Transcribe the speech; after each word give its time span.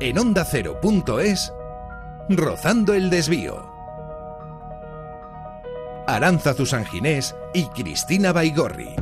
en 0.00 0.18
ondacero.es, 0.18 1.52
Rozando 2.28 2.92
el 2.92 3.08
Desvío. 3.08 3.66
Aranza 6.06 6.54
Zusanginés 6.54 7.34
y 7.54 7.64
Cristina 7.66 8.32
Baigorri. 8.32 8.94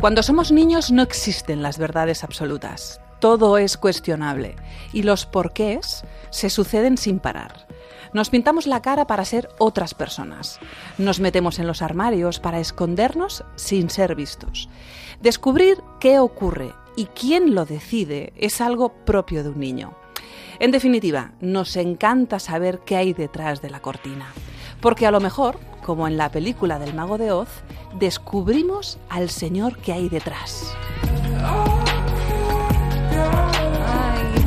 Cuando 0.00 0.22
somos 0.22 0.52
niños 0.52 0.92
no 0.92 1.02
existen 1.02 1.62
las 1.62 1.78
verdades 1.78 2.22
absolutas. 2.24 3.00
Todo 3.20 3.58
es 3.58 3.76
cuestionable 3.76 4.54
y 4.92 5.02
los 5.02 5.26
porqués 5.26 6.04
se 6.30 6.50
suceden 6.50 6.98
sin 6.98 7.18
parar. 7.18 7.66
Nos 8.12 8.30
pintamos 8.30 8.66
la 8.66 8.80
cara 8.80 9.06
para 9.06 9.24
ser 9.24 9.48
otras 9.58 9.94
personas. 9.94 10.60
Nos 10.98 11.20
metemos 11.20 11.58
en 11.58 11.66
los 11.66 11.82
armarios 11.82 12.38
para 12.38 12.60
escondernos 12.60 13.44
sin 13.56 13.90
ser 13.90 14.14
vistos. 14.14 14.68
Descubrir 15.20 15.78
qué 16.00 16.20
ocurre 16.20 16.72
y 16.98 17.06
quién 17.06 17.54
lo 17.54 17.64
decide 17.64 18.32
es 18.36 18.60
algo 18.60 18.88
propio 18.88 19.44
de 19.44 19.50
un 19.50 19.60
niño. 19.60 19.96
En 20.58 20.72
definitiva, 20.72 21.30
nos 21.40 21.76
encanta 21.76 22.40
saber 22.40 22.80
qué 22.80 22.96
hay 22.96 23.12
detrás 23.12 23.62
de 23.62 23.70
la 23.70 23.80
cortina. 23.80 24.26
Porque 24.80 25.06
a 25.06 25.12
lo 25.12 25.20
mejor, 25.20 25.60
como 25.84 26.08
en 26.08 26.16
la 26.16 26.32
película 26.32 26.80
del 26.80 26.94
mago 26.94 27.16
de 27.16 27.30
Oz, 27.30 27.62
descubrimos 28.00 28.98
al 29.10 29.30
señor 29.30 29.78
que 29.78 29.92
hay 29.92 30.08
detrás. 30.08 30.74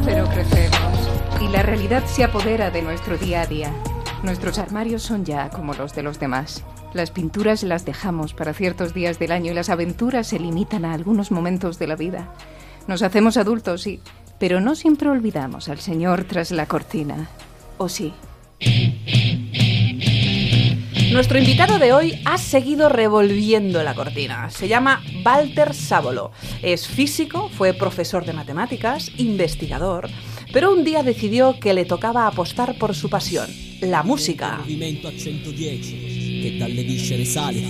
Pero 0.04 0.27
crecemos. 0.27 1.10
Y 1.40 1.48
la 1.48 1.63
realidad 1.63 2.05
se 2.05 2.26
apodera 2.26 2.70
de 2.70 2.82
nuestro 2.82 3.18
día 3.18 3.44
a 3.44 3.48
día. 3.48 3.74
Nuestros 4.23 4.59
armarios 4.59 5.02
son 5.02 5.25
ya 5.25 5.49
como 5.49 5.73
los 5.73 5.95
de 5.95 6.03
los 6.03 6.20
demás. 6.20 6.63
Las 6.93 7.09
pinturas 7.09 7.63
las 7.63 7.85
dejamos 7.85 8.34
para 8.34 8.53
ciertos 8.53 8.93
días 8.93 9.17
del 9.17 9.31
año 9.31 9.52
y 9.52 9.55
las 9.55 9.70
aventuras 9.70 10.27
se 10.27 10.39
limitan 10.39 10.85
a 10.85 10.93
algunos 10.93 11.31
momentos 11.31 11.79
de 11.79 11.88
la 11.88 11.95
vida. 11.95 12.31
Nos 12.88 13.02
hacemos 13.02 13.38
adultos, 13.38 13.81
sí, 13.81 13.99
pero 14.40 14.62
no 14.62 14.76
siempre 14.76 15.09
olvidamos 15.09 15.70
al 15.70 15.79
Señor 15.79 16.26
tras 16.26 16.51
la 16.51 16.68
cortina. 16.68 17.29
¿O 17.77 17.90
sí? 17.90 18.13
Nuestro 21.12 21.40
invitado 21.40 21.77
de 21.77 21.91
hoy 21.91 22.21
ha 22.26 22.37
seguido 22.37 22.90
revolviendo 22.90 23.84
la 23.84 23.96
cortina. 23.96 24.49
Se 24.49 24.68
llama 24.68 25.01
Walter 25.26 25.74
Sábolo. 25.74 26.31
Es 26.62 26.87
físico, 26.87 27.49
fue 27.49 27.74
profesor 27.74 28.24
de 28.24 28.34
matemáticas, 28.34 29.12
investigador, 29.18 30.09
pero 30.52 30.74
un 30.74 30.84
día 30.84 31.04
decidió 31.04 31.60
que 31.60 31.74
le 31.74 31.85
tocaba 31.85 32.27
apostar 32.27 32.76
por 32.76 32.94
su 32.96 33.10
pasión, 33.10 33.48
la 33.80 34.04
música. 34.04 34.58
movimento 34.58 35.08
a 35.08 35.12
110 35.12 36.12
che 36.41 36.58
dalle 36.58 36.84
viscere 36.84 37.24
sale 37.26 37.60
e. 37.60 37.66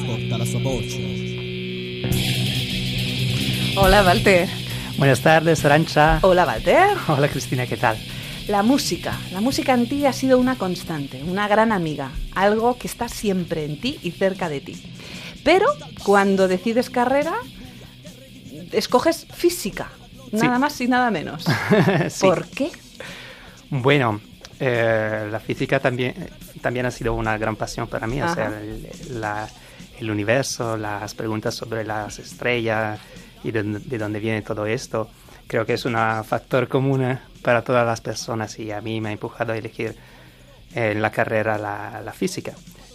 Hola, 3.75 4.03
Walter. 4.03 4.49
Buenas 4.97 5.21
tardes, 5.21 5.63
Arancha. 5.65 6.19
Hola, 6.23 6.45
Walter. 6.45 6.97
Hola, 7.07 7.27
Cristina, 7.27 7.65
¿qué 7.67 7.77
tal? 7.77 7.97
La 8.47 8.63
música. 8.63 9.17
La 9.31 9.41
música 9.41 9.73
en 9.73 9.87
ti 9.87 10.05
ha 10.05 10.13
sido 10.13 10.39
una 10.39 10.57
constante, 10.57 11.23
una 11.23 11.47
gran 11.47 11.71
amiga, 11.71 12.11
algo 12.33 12.77
que 12.77 12.87
está 12.87 13.07
siempre 13.07 13.65
en 13.65 13.79
ti 13.79 13.99
y 14.01 14.11
cerca 14.11 14.49
de 14.49 14.61
ti. 14.61 14.81
Pero 15.43 15.67
cuando 16.03 16.47
decides 16.47 16.89
carrera, 16.89 17.33
escoges 18.71 19.27
física, 19.33 19.91
nada 20.31 20.59
más 20.59 20.79
y 20.81 20.87
nada 20.87 21.11
menos. 21.11 21.45
Sí. 22.09 22.25
¿Por 22.27 22.47
qué? 22.49 22.71
Bueno, 23.69 24.19
eh, 24.59 25.27
la 25.31 25.39
física 25.39 25.79
también, 25.79 26.13
también 26.61 26.85
ha 26.85 26.91
sido 26.91 27.13
una 27.13 27.37
gran 27.37 27.55
pasión 27.55 27.87
para 27.87 28.07
mí. 28.07 28.21
O 28.21 28.33
sea, 28.33 28.47
Ajá. 28.47 28.59
el, 28.61 28.87
la- 29.21 29.49
el 29.99 30.09
universo, 30.09 30.77
las 30.77 31.13
preguntas 31.13 31.53
sobre 31.53 31.83
las 31.83 32.17
estrellas 32.17 32.99
y 33.43 33.51
de, 33.51 33.61
de 33.63 33.97
dónde 33.99 34.19
viene 34.19 34.41
todo 34.41 34.65
esto, 34.65 35.09
creo 35.45 35.63
que 35.65 35.73
es 35.75 35.85
un 35.85 35.93
factor 36.23 36.67
común 36.67 37.03
eh, 37.03 37.19
para 37.43 37.63
todas 37.63 37.85
las 37.85 38.01
personas 38.01 38.57
y 38.57 38.71
a 38.71 38.81
mí 38.81 38.99
me 38.99 39.09
ha 39.09 39.11
empujado 39.11 39.53
a 39.53 39.57
elegir 39.57 39.95
eh, 40.73 40.91
en 40.93 41.01
la 41.03 41.11
carrera 41.11 41.57
la, 41.59 42.01
la 42.03 42.13
física. 42.13 42.53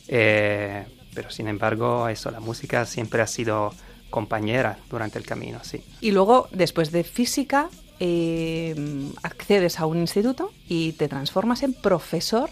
Eh, 0.09 0.84
pero 1.15 1.31
sin 1.31 1.47
embargo, 1.47 2.09
eso, 2.09 2.31
la 2.33 2.41
música 2.41 2.84
siempre 2.87 3.22
ha 3.22 3.27
sido 3.28 3.72
compañera 4.11 4.78
durante 4.89 5.19
el 5.19 5.27
camino, 5.27 5.61
sí. 5.62 5.83
Y 6.00 6.11
luego, 6.12 6.49
después 6.53 6.93
de 6.93 7.05
física, 7.05 7.69
eh, 8.00 8.75
accedes 9.22 9.81
a 9.81 9.87
un 9.87 9.99
instituto 9.99 10.53
y 10.69 10.93
te 10.93 11.09
transformas 11.09 11.62
en 11.62 11.72
profesor 11.72 12.50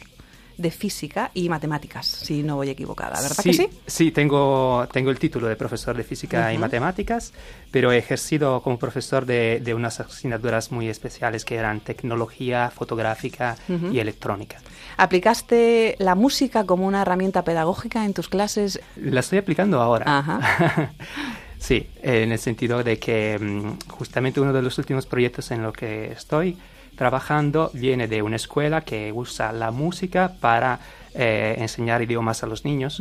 de 0.56 0.70
física 0.70 1.32
y 1.34 1.48
matemáticas, 1.48 2.06
si 2.06 2.44
no 2.44 2.54
voy 2.56 2.70
equivocada, 2.70 3.20
¿verdad 3.20 3.42
que 3.42 3.52
sí? 3.52 3.68
Sí, 3.86 4.12
tengo, 4.12 4.86
tengo 4.92 5.10
el 5.10 5.18
título 5.18 5.48
de 5.48 5.56
profesor 5.56 5.96
de 5.96 6.04
física 6.04 6.52
y 6.52 6.54
Ujú. 6.54 6.60
matemáticas, 6.60 7.32
pero 7.72 7.90
he 7.90 7.98
ejercido 7.98 8.62
como 8.62 8.78
profesor 8.78 9.26
de, 9.26 9.60
de 9.60 9.74
unas 9.74 9.98
asignaturas 9.98 10.70
muy 10.70 10.88
especiales 10.88 11.44
que 11.44 11.56
eran 11.56 11.80
tecnología 11.80 12.70
fotográfica 12.70 13.56
Ujú. 13.68 13.88
y 13.92 13.98
electrónica. 13.98 14.58
¿Aplicaste 14.96 15.96
la 15.98 16.14
música 16.14 16.64
como 16.64 16.86
una 16.86 17.02
herramienta 17.02 17.42
pedagógica 17.42 18.04
en 18.04 18.14
tus 18.14 18.28
clases? 18.28 18.80
La 18.94 19.20
estoy 19.20 19.38
aplicando 19.38 19.82
ahora. 19.82 20.18
Ajá. 20.18 20.92
sí, 21.64 21.88
en 22.02 22.30
el 22.30 22.38
sentido 22.38 22.84
de 22.84 22.98
que 22.98 23.38
mm, 23.40 23.90
justamente 23.90 24.40
uno 24.40 24.52
de 24.52 24.62
los 24.62 24.76
últimos 24.78 25.06
proyectos 25.06 25.50
en 25.50 25.62
los 25.62 25.72
que 25.72 26.12
estoy 26.12 26.56
trabajando 26.94 27.70
viene 27.72 28.06
de 28.06 28.22
una 28.22 28.36
escuela 28.36 28.82
que 28.82 29.12
usa 29.12 29.52
la 29.52 29.70
música 29.70 30.36
para 30.40 30.78
eh, 31.14 31.56
enseñar 31.58 32.02
idiomas 32.02 32.42
a 32.42 32.46
los 32.46 32.64
niños. 32.64 33.00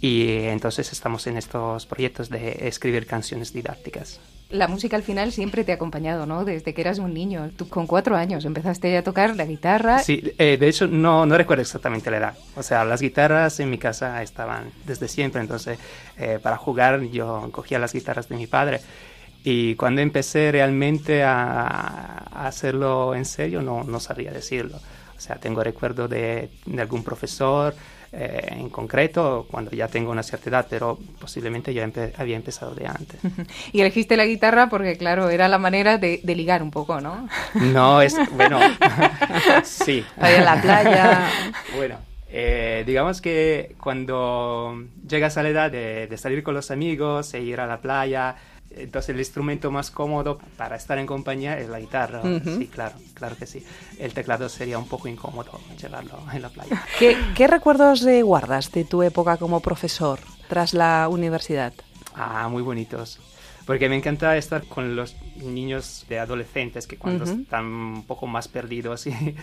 Y 0.00 0.44
entonces 0.48 0.92
estamos 0.92 1.26
en 1.26 1.38
estos 1.38 1.86
proyectos 1.86 2.28
de 2.28 2.68
escribir 2.68 3.06
canciones 3.06 3.52
didácticas. 3.52 4.20
La 4.50 4.68
música 4.68 4.96
al 4.96 5.02
final 5.02 5.32
siempre 5.32 5.64
te 5.64 5.72
ha 5.72 5.76
acompañado, 5.76 6.26
¿no? 6.26 6.44
Desde 6.44 6.74
que 6.74 6.80
eras 6.80 6.98
un 6.98 7.14
niño. 7.14 7.50
Tú 7.56 7.68
con 7.68 7.86
cuatro 7.86 8.14
años 8.16 8.44
empezaste 8.44 8.96
a 8.96 9.02
tocar 9.02 9.34
la 9.36 9.46
guitarra. 9.46 9.98
Sí, 10.00 10.34
eh, 10.38 10.56
de 10.58 10.68
hecho 10.68 10.86
no, 10.86 11.26
no 11.26 11.36
recuerdo 11.36 11.62
exactamente 11.62 12.10
la 12.10 12.18
edad. 12.18 12.34
O 12.54 12.62
sea, 12.62 12.84
las 12.84 13.00
guitarras 13.00 13.58
en 13.60 13.70
mi 13.70 13.78
casa 13.78 14.22
estaban 14.22 14.70
desde 14.86 15.08
siempre, 15.08 15.40
entonces 15.40 15.78
eh, 16.18 16.38
para 16.42 16.56
jugar 16.56 17.02
yo 17.04 17.48
cogía 17.52 17.78
las 17.78 17.92
guitarras 17.92 18.28
de 18.28 18.36
mi 18.36 18.46
padre. 18.46 18.80
Y 19.42 19.74
cuando 19.74 20.00
empecé 20.00 20.52
realmente 20.52 21.22
a, 21.22 22.46
hacerlo 22.46 23.14
en 23.14 23.24
serio, 23.24 23.60
no, 23.60 23.84
no 23.84 24.00
sabría 24.00 24.30
decirlo. 24.30 24.76
O 25.16 25.20
sea, 25.20 25.36
tengo 25.36 25.62
recuerdo 25.62 26.06
de 26.06 26.50
algún 26.78 27.02
profesor 27.02 27.74
eh, 28.16 28.48
en 28.52 28.68
concreto 28.70 29.46
cuando 29.50 29.70
ya 29.72 29.88
tengo 29.88 30.10
una 30.12 30.22
cierta 30.22 30.48
edad, 30.50 30.66
pero 30.70 30.98
posiblemente 31.20 31.74
ya 31.74 31.84
empe- 31.86 32.12
había 32.16 32.36
empezado 32.36 32.74
de 32.74 32.86
antes. 32.86 33.18
Y 33.72 33.80
elegiste 33.80 34.16
la 34.16 34.24
guitarra 34.26 34.68
porque, 34.68 34.96
claro, 34.96 35.30
era 35.30 35.48
la 35.48 35.58
manera 35.58 35.98
de, 35.98 36.20
de 36.22 36.34
ligar 36.34 36.62
un 36.62 36.70
poco, 36.70 37.00
¿no? 37.00 37.28
No, 37.54 38.00
es 38.00 38.14
bueno. 38.32 38.58
sí. 39.64 40.04
Ahí 40.18 40.34
en 40.36 40.44
la 40.44 40.60
playa. 40.60 41.28
Bueno, 41.76 41.98
eh, 42.28 42.84
digamos 42.86 43.20
que 43.20 43.74
cuando 43.80 44.82
llegas 45.08 45.36
a 45.36 45.42
la 45.42 45.48
edad 45.50 45.70
de, 45.70 46.06
de 46.06 46.16
salir 46.18 46.42
con 46.42 46.54
los 46.54 46.70
amigos 46.70 47.32
e 47.34 47.40
ir 47.40 47.60
a 47.60 47.66
la 47.66 47.78
playa, 47.80 48.36
entonces 48.76 49.10
el 49.10 49.18
instrumento 49.18 49.70
más 49.70 49.90
cómodo 49.90 50.38
para 50.56 50.76
estar 50.76 50.98
en 50.98 51.06
compañía 51.06 51.58
es 51.58 51.68
la 51.68 51.80
guitarra. 51.80 52.22
Ujú. 52.22 52.58
Sí, 52.58 52.66
claro, 52.66 52.96
claro 53.14 53.36
que 53.36 53.46
sí. 53.46 53.62
El 53.98 54.12
teclado 54.14 54.48
sería 54.48 54.78
un 54.78 54.88
poco 54.88 55.08
incómodo 55.08 55.60
llevarlo 55.80 56.24
en 56.32 56.42
la 56.42 56.48
playa. 56.48 56.82
¿Qué, 56.98 57.16
qué 57.34 57.46
recuerdos 57.46 58.04
eh, 58.06 58.22
guardas 58.22 58.70
de 58.72 58.84
tu 58.84 59.02
época 59.02 59.36
como 59.36 59.60
profesor 59.60 60.20
tras 60.48 60.74
la 60.74 61.08
universidad? 61.08 61.72
Ah, 62.14 62.48
muy 62.48 62.62
bonitos. 62.62 63.20
Porque 63.66 63.88
me 63.88 63.96
encanta 63.96 64.36
estar 64.36 64.64
con 64.64 64.94
los 64.94 65.16
niños 65.36 66.04
de 66.08 66.18
adolescentes 66.18 66.86
que 66.86 66.98
cuando 66.98 67.24
Ujú. 67.24 67.40
están 67.42 67.64
un 67.66 68.04
poco 68.06 68.26
más 68.26 68.46
perdidos 68.48 69.06
y, 69.06 69.34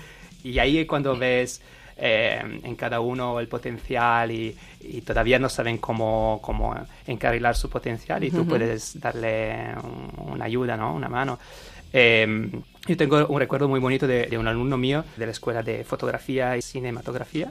y 0.43 0.59
ahí 0.59 0.85
cuando 0.85 1.17
ves 1.17 1.61
eh, 1.97 2.41
en 2.63 2.75
cada 2.75 2.99
uno 2.99 3.39
el 3.39 3.47
potencial 3.47 4.31
y, 4.31 4.55
y 4.81 5.01
todavía 5.01 5.39
no 5.39 5.49
saben 5.49 5.77
cómo, 5.77 6.39
cómo 6.41 6.75
encarrilar 7.07 7.55
su 7.55 7.69
potencial 7.69 8.23
y 8.23 8.31
tú 8.31 8.41
Ujú. 8.41 8.49
puedes 8.49 8.99
darle 8.99 9.75
un- 9.83 10.31
una 10.33 10.45
ayuda, 10.45 10.77
¿no? 10.77 10.93
Una 10.95 11.09
mano. 11.09 11.39
Eh, 11.93 12.49
yo 12.87 12.97
tengo 12.97 13.27
un 13.27 13.39
recuerdo 13.39 13.67
muy 13.67 13.79
bonito 13.79 14.07
de, 14.07 14.27
de 14.27 14.37
un 14.37 14.47
alumno 14.47 14.77
mío 14.77 15.03
de 15.17 15.25
la 15.25 15.31
escuela 15.31 15.61
de 15.61 15.83
fotografía 15.83 16.57
y 16.57 16.61
cinematografía 16.61 17.49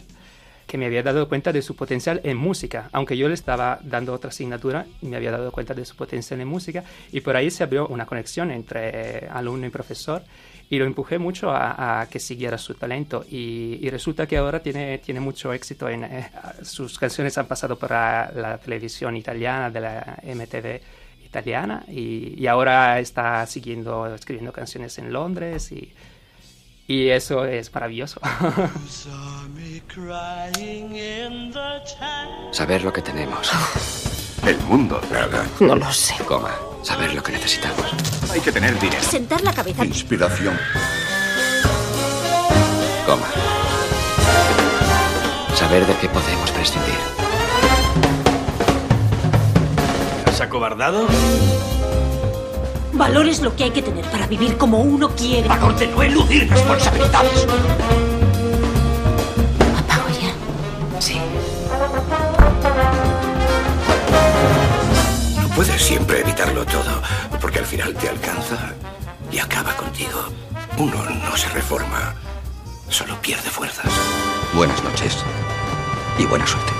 que 0.66 0.78
me 0.78 0.86
había 0.86 1.02
dado 1.02 1.28
cuenta 1.28 1.52
de 1.52 1.62
su 1.62 1.74
potencial 1.74 2.20
en 2.22 2.36
música, 2.36 2.88
aunque 2.92 3.16
yo 3.16 3.26
le 3.26 3.34
estaba 3.34 3.80
dando 3.82 4.12
otra 4.14 4.30
asignatura 4.30 4.86
y 5.02 5.06
me 5.08 5.16
había 5.16 5.32
dado 5.32 5.50
cuenta 5.50 5.74
de 5.74 5.84
su 5.84 5.96
potencial 5.96 6.40
en 6.40 6.46
música 6.46 6.84
y 7.10 7.20
por 7.22 7.34
ahí 7.34 7.50
se 7.50 7.64
abrió 7.64 7.88
una 7.88 8.06
conexión 8.06 8.52
entre 8.52 9.26
alumno 9.32 9.66
y 9.66 9.70
profesor 9.70 10.22
y 10.70 10.78
lo 10.78 10.86
empujé 10.86 11.18
mucho 11.18 11.50
a, 11.50 12.00
a 12.00 12.08
que 12.08 12.20
siguiera 12.20 12.56
su 12.56 12.74
talento 12.74 13.24
y, 13.28 13.78
y 13.82 13.90
resulta 13.90 14.26
que 14.26 14.36
ahora 14.36 14.62
tiene, 14.62 14.98
tiene 14.98 15.18
mucho 15.18 15.52
éxito 15.52 15.88
en 15.88 16.04
eh, 16.04 16.30
sus 16.62 16.96
canciones 16.96 17.36
han 17.36 17.46
pasado 17.46 17.76
por 17.76 17.90
la, 17.90 18.30
la 18.32 18.56
televisión 18.58 19.16
italiana 19.16 19.68
de 19.68 19.80
la 19.80 20.18
MTV 20.22 20.80
italiana 21.24 21.84
y, 21.88 22.40
y 22.40 22.46
ahora 22.46 23.00
está 23.00 23.44
siguiendo 23.46 24.14
escribiendo 24.14 24.52
canciones 24.52 24.96
en 24.98 25.12
Londres 25.12 25.72
y, 25.72 25.92
y 26.86 27.08
eso 27.08 27.44
es 27.44 27.74
maravilloso. 27.74 28.20
Saber 32.52 32.84
lo 32.84 32.92
que 32.92 33.02
tenemos. 33.02 33.50
El 34.50 34.58
mundo 34.62 35.00
nada. 35.12 35.46
No 35.60 35.76
lo 35.76 35.92
sé. 35.92 36.12
Coma. 36.24 36.50
Saber 36.82 37.14
lo 37.14 37.22
que 37.22 37.30
necesitamos. 37.30 37.86
Hay 38.32 38.40
que 38.40 38.50
tener 38.50 38.76
dinero. 38.80 39.00
Sentar 39.00 39.40
la 39.42 39.52
cabeza. 39.52 39.84
Inspiración. 39.84 40.58
Coma. 43.06 43.28
Saber 45.54 45.86
de 45.86 45.94
qué 45.98 46.08
podemos 46.08 46.50
prescindir. 46.50 46.96
¿Has 50.26 50.40
acobardado? 50.40 51.06
Valor 52.94 53.28
es 53.28 53.42
lo 53.42 53.54
que 53.54 53.62
hay 53.62 53.70
que 53.70 53.82
tener 53.82 54.04
para 54.06 54.26
vivir 54.26 54.56
como 54.56 54.80
uno 54.80 55.10
quiere. 55.10 55.46
Valor 55.46 55.78
de 55.78 55.86
no 55.86 56.02
eludir 56.02 56.50
responsabilidades. 56.50 57.46
Puedes 65.60 65.82
siempre 65.82 66.20
evitarlo 66.20 66.64
todo, 66.64 67.02
porque 67.38 67.58
al 67.58 67.66
final 67.66 67.92
te 67.92 68.08
alcanza 68.08 68.74
y 69.30 69.38
acaba 69.38 69.76
contigo. 69.76 70.32
Uno 70.78 71.04
no 71.04 71.36
se 71.36 71.50
reforma, 71.50 72.14
solo 72.88 73.20
pierde 73.20 73.50
fuerzas. 73.50 73.92
Buenas 74.54 74.82
noches 74.82 75.18
y 76.18 76.24
buena 76.24 76.46
suerte. 76.46 76.72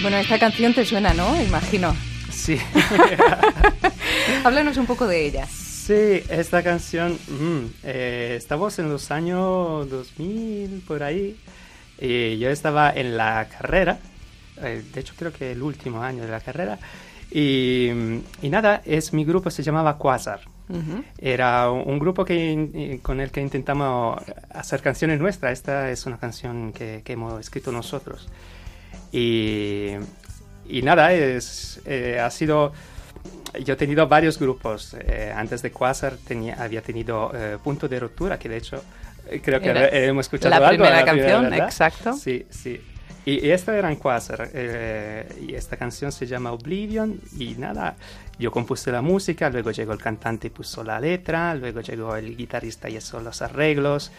Bueno, 0.00 0.16
esta 0.16 0.38
canción 0.38 0.72
te 0.72 0.86
suena, 0.86 1.12
¿no? 1.12 1.38
Imagino. 1.42 1.94
Sí. 2.32 2.58
Háblanos 4.44 4.78
un 4.78 4.86
poco 4.86 5.06
de 5.06 5.26
ella. 5.26 5.46
Sí, 5.48 6.22
esta 6.30 6.62
canción, 6.62 7.18
mm, 7.28 7.58
eh, 7.84 8.36
estamos 8.38 8.78
en 8.78 8.88
los 8.88 9.10
años 9.10 9.90
2000, 9.90 10.82
por 10.88 11.02
ahí, 11.02 11.38
y 12.00 12.38
yo 12.38 12.48
estaba 12.48 12.90
en 12.90 13.18
la 13.18 13.46
carrera, 13.50 13.98
de 14.60 15.00
hecho 15.00 15.14
creo 15.16 15.32
que 15.32 15.52
el 15.52 15.62
último 15.62 16.02
año 16.02 16.22
de 16.22 16.30
la 16.30 16.40
carrera, 16.40 16.78
y, 17.30 17.88
y 18.42 18.48
nada, 18.48 18.82
es 18.84 19.12
mi 19.12 19.24
grupo 19.24 19.50
se 19.50 19.62
llamaba 19.62 19.96
Quasar. 19.98 20.40
Era 21.18 21.70
un, 21.70 21.98
grupo 21.98 22.24
que, 22.24 22.52
eh, 22.52 23.00
con 23.02 23.20
el 23.20 23.32
que 23.32 23.40
intentamos 23.40 24.22
hacer 24.54 24.80
canciones 24.80 25.18
nuestras. 25.18 25.52
Esta 25.52 25.90
es 25.90 26.06
una 26.06 26.16
canción 26.16 26.72
que, 26.72 27.02
que 27.04 27.14
hemos 27.14 27.40
escrito 27.40 27.72
nosotros. 27.72 28.28
Y, 29.10 29.94
y 30.68 30.82
nada, 30.82 31.12
es, 31.12 31.80
eh, 31.86 32.20
ha 32.20 32.30
sido... 32.30 32.72
Yo 33.64 33.74
he 33.74 33.76
tenido 33.76 34.06
varios 34.06 34.38
grupos. 34.38 34.94
eh, 34.94 35.32
antes 35.34 35.60
de 35.62 35.72
Quasar 35.72 36.14
tenía, 36.16 36.54
había 36.62 36.82
tenido 36.82 37.32
eh, 37.34 37.58
Punto 37.62 37.88
de 37.88 37.98
Ruptura, 37.98 38.38
que 38.38 38.48
de 38.48 38.58
hecho 38.58 38.80
eh, 39.28 39.40
creo 39.42 39.60
que 39.60 39.70
Era 39.70 39.86
eh, 39.88 40.06
hemos 40.06 40.26
escuchado 40.26 40.50
la 40.50 40.68
algo, 40.68 40.84
primera 40.84 41.04
canción, 41.04 41.50
¿verdad? 41.50 41.66
exacto. 41.66 42.12
Sí, 42.12 42.46
sí. 42.48 42.80
Y, 43.26 43.46
y 43.46 43.50
esta 43.50 43.76
era 43.76 43.90
en 43.90 43.96
Quasar. 43.96 44.48
eh, 44.54 45.26
y 45.46 45.54
esta 45.54 45.76
canción 45.76 46.10
se 46.12 46.26
llama 46.26 46.52
Oblivion. 46.52 47.20
Y 47.38 47.54
nada, 47.54 47.96
yo 48.38 48.50
compuse 48.50 48.90
la 48.90 49.02
música, 49.02 49.50
luego 49.50 49.70
llegó 49.70 49.92
el 49.92 50.00
cantante 50.00 50.46
y 50.46 50.50
puso 50.50 50.82
la 50.84 50.98
letra, 51.00 51.54
luego 51.54 51.80
llegó 51.80 52.16
el 52.16 52.36
guitarrista 52.36 52.88
y 52.88 52.96
hizo 52.96 53.20
los 53.20 53.42
arreglos. 53.42 54.10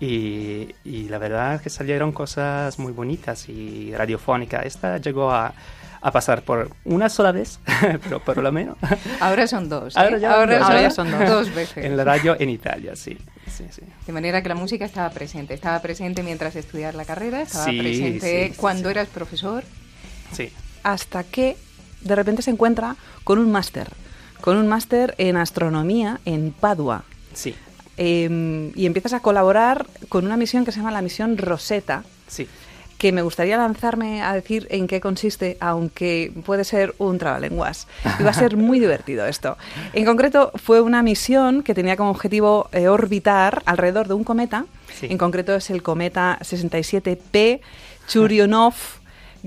Y, 0.00 0.74
y 0.84 1.08
la 1.10 1.18
verdad 1.18 1.56
es 1.56 1.60
que 1.62 1.70
salieron 1.70 2.12
cosas 2.12 2.78
muy 2.78 2.92
bonitas 2.92 3.48
y 3.48 3.92
radiofónicas. 3.94 4.64
Esta 4.64 4.96
llegó 4.96 5.30
a, 5.30 5.52
a 6.00 6.10
pasar 6.10 6.42
por 6.42 6.70
una 6.84 7.10
sola 7.10 7.32
vez, 7.32 7.60
pero 8.02 8.18
por 8.20 8.38
lo 8.38 8.50
menos. 8.50 8.78
Ahora 9.20 9.46
son 9.46 9.68
dos. 9.68 9.94
¿eh? 9.94 10.00
Ahora 10.00 10.18
ya 10.18 10.32
Ahora 10.32 10.64
Ahora 10.66 10.90
son 10.90 11.10
dos. 11.10 11.28
dos 11.28 11.54
veces. 11.54 11.84
En 11.84 11.96
la 11.98 12.04
radio 12.04 12.34
en 12.40 12.48
Italia, 12.48 12.96
sí. 12.96 13.18
Sí, 13.70 13.80
sí. 13.80 13.82
De 14.06 14.12
manera 14.12 14.42
que 14.42 14.48
la 14.48 14.54
música 14.54 14.84
estaba 14.84 15.10
presente. 15.10 15.54
Estaba 15.54 15.80
presente 15.82 16.22
mientras 16.22 16.56
estudiar 16.56 16.94
la 16.94 17.04
carrera, 17.04 17.42
estaba 17.42 17.64
Sí, 17.66 17.78
presente 17.78 18.48
sí, 18.50 18.54
cuando 18.56 18.88
sí. 18.88 18.90
eras 18.92 19.08
profesor. 19.08 19.64
sí. 20.32 20.50
hasta 20.82 21.24
que 21.24 21.56
de 22.00 22.14
repente 22.14 22.40
se 22.42 22.50
encuentra 22.50 22.96
con 23.24 23.38
un 23.38 23.52
máster, 23.52 23.88
con 24.40 24.56
un 24.56 24.66
máster 24.68 25.14
en 25.18 25.36
astronomía 25.36 26.20
en 26.24 26.52
Padua. 26.52 27.04
Sí, 27.34 27.54
Eh, 27.98 28.72
y 28.74 28.86
empiezas 28.86 29.12
a 29.12 29.20
colaborar 29.20 29.86
con 30.08 30.24
una 30.24 30.38
misión 30.38 30.64
que 30.64 30.72
se 30.72 30.78
llama 30.78 30.90
la 30.90 31.02
misión 31.02 31.36
Rosetta, 31.36 32.02
sí. 32.28 32.48
Que 33.00 33.12
me 33.12 33.22
gustaría 33.22 33.56
lanzarme 33.56 34.20
a 34.22 34.34
decir 34.34 34.66
en 34.70 34.86
qué 34.86 35.00
consiste, 35.00 35.56
aunque 35.58 36.30
puede 36.44 36.64
ser 36.64 36.94
un 36.98 37.16
trabalenguas. 37.18 37.86
Y 38.18 38.22
va 38.22 38.30
a 38.30 38.34
ser 38.34 38.58
muy 38.58 38.78
divertido 38.78 39.24
esto. 39.26 39.56
En 39.94 40.04
concreto, 40.04 40.52
fue 40.56 40.82
una 40.82 41.02
misión 41.02 41.62
que 41.62 41.72
tenía 41.74 41.96
como 41.96 42.10
objetivo 42.10 42.68
eh, 42.72 42.88
orbitar 42.88 43.62
alrededor 43.64 44.06
de 44.06 44.12
un 44.12 44.22
cometa. 44.22 44.66
Sí. 45.00 45.06
En 45.10 45.16
concreto 45.16 45.54
es 45.56 45.70
el 45.70 45.82
cometa 45.82 46.38
67P 46.42 47.60
Churyumov 48.06 48.74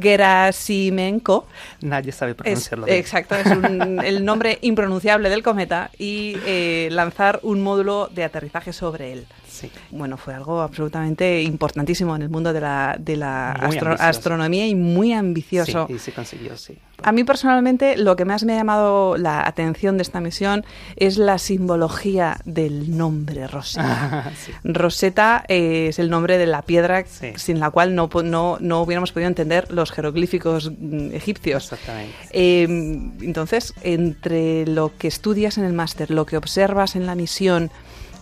Gerasimenko. 0.01 1.45
Nadie 1.81 2.11
sabe 2.11 2.33
pronunciarlo. 2.35 2.87
exacto, 2.87 3.35
es 3.35 3.45
un- 3.45 4.01
el 4.03 4.25
nombre 4.25 4.57
impronunciable 4.61 5.29
del 5.29 5.43
cometa 5.43 5.91
y 5.99 6.37
eh, 6.47 6.89
lanzar 6.91 7.39
un 7.43 7.61
módulo 7.61 8.09
de 8.11 8.23
aterrizaje 8.23 8.73
sobre 8.73 9.13
él. 9.13 9.27
Sí. 9.53 9.69
Bueno, 9.91 10.17
fue 10.17 10.33
algo 10.33 10.61
absolutamente 10.61 11.41
importantísimo 11.43 12.15
en 12.15 12.23
el 12.23 12.29
mundo 12.29 12.51
de 12.53 12.61
la, 12.61 12.95
de 12.99 13.15
la 13.17 13.55
Muy 13.59 13.75
astro- 13.77 13.91
ambicioso. 13.91 14.09
astronomía 14.09 14.67
y 14.67 14.73
muy 14.75 15.13
ambicioso. 15.13 15.85
Sí, 15.87 15.93
y 15.93 15.99
se 15.99 16.11
consiguió, 16.11 16.57
sí. 16.57 16.77
A 17.03 17.11
mí 17.11 17.23
personalmente 17.23 17.97
lo 17.97 18.15
que 18.15 18.23
más 18.25 18.43
me 18.45 18.53
ha 18.53 18.55
llamado 18.57 19.17
la 19.17 19.45
atención 19.45 19.97
de 19.97 20.03
esta 20.03 20.21
misión 20.21 20.63
es 20.95 21.17
la 21.17 21.37
simbología 21.37 22.37
del 22.45 22.97
nombre 22.97 23.47
Rosetta. 23.47 24.31
Sí. 24.43 24.51
Rosetta 24.63 25.43
eh, 25.47 25.87
es 25.89 25.99
el 25.99 26.09
nombre 26.09 26.37
de 26.37 26.47
la 26.47 26.61
piedra 26.61 27.03
Sí. 27.05 27.33
sin 27.35 27.59
la 27.59 27.69
cual 27.71 27.93
no, 27.95 28.09
no, 28.23 28.57
no 28.59 28.81
hubiéramos 28.81 29.11
podido 29.11 29.27
entender 29.27 29.71
los 29.71 29.91
jeroglíficos 29.91 30.71
mm, 30.79 31.11
egipcios. 31.13 31.63
Exactamente. 31.71 32.13
Eh, 32.31 32.63
entonces, 32.63 33.73
entre 33.83 34.65
lo 34.65 34.91
que 34.97 35.07
estudias 35.07 35.57
en 35.57 35.65
el 35.65 35.73
máster, 35.73 36.09
lo 36.09 36.25
que 36.25 36.37
observas 36.37 36.95
en 36.95 37.05
la 37.05 37.15
misión, 37.15 37.69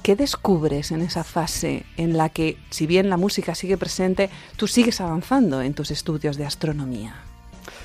¿qué 0.03 0.15
descubres 0.15 0.91
en 0.91 1.01
esa 1.01 1.23
fase 1.23 1.83
en 1.97 2.17
la 2.17 2.29
que, 2.29 2.57
si 2.69 2.87
bien 2.87 3.09
la 3.09 3.17
música 3.17 3.55
sigue 3.55 3.77
presente, 3.77 4.29
tú 4.55 4.67
sigues 4.67 4.99
avanzando 5.01 5.61
en 5.61 5.73
tus 5.73 5.91
estudios 5.91 6.37
de 6.37 6.45
astronomía? 6.45 7.15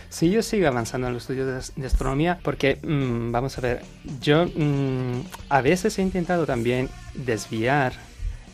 Sí, 0.09 0.31
yo 0.31 0.43
sigo 0.43 0.69
avanzando 0.69 1.09
en 1.09 1.15
los 1.15 1.25
estudios 1.25 1.47
de, 1.47 1.57
as- 1.57 1.73
de 1.77 1.87
astronomía 1.87 2.39
porque, 2.43 2.79
mm, 2.83 3.33
vamos 3.33 3.59
a 3.59 3.61
ver, 3.61 3.83
yo 4.21 4.47
mm, 4.47 5.21
a 5.51 5.61
veces 5.61 5.99
he 5.99 6.03
intentado 6.03 6.47
también 6.47 6.89
desviar 7.15 7.93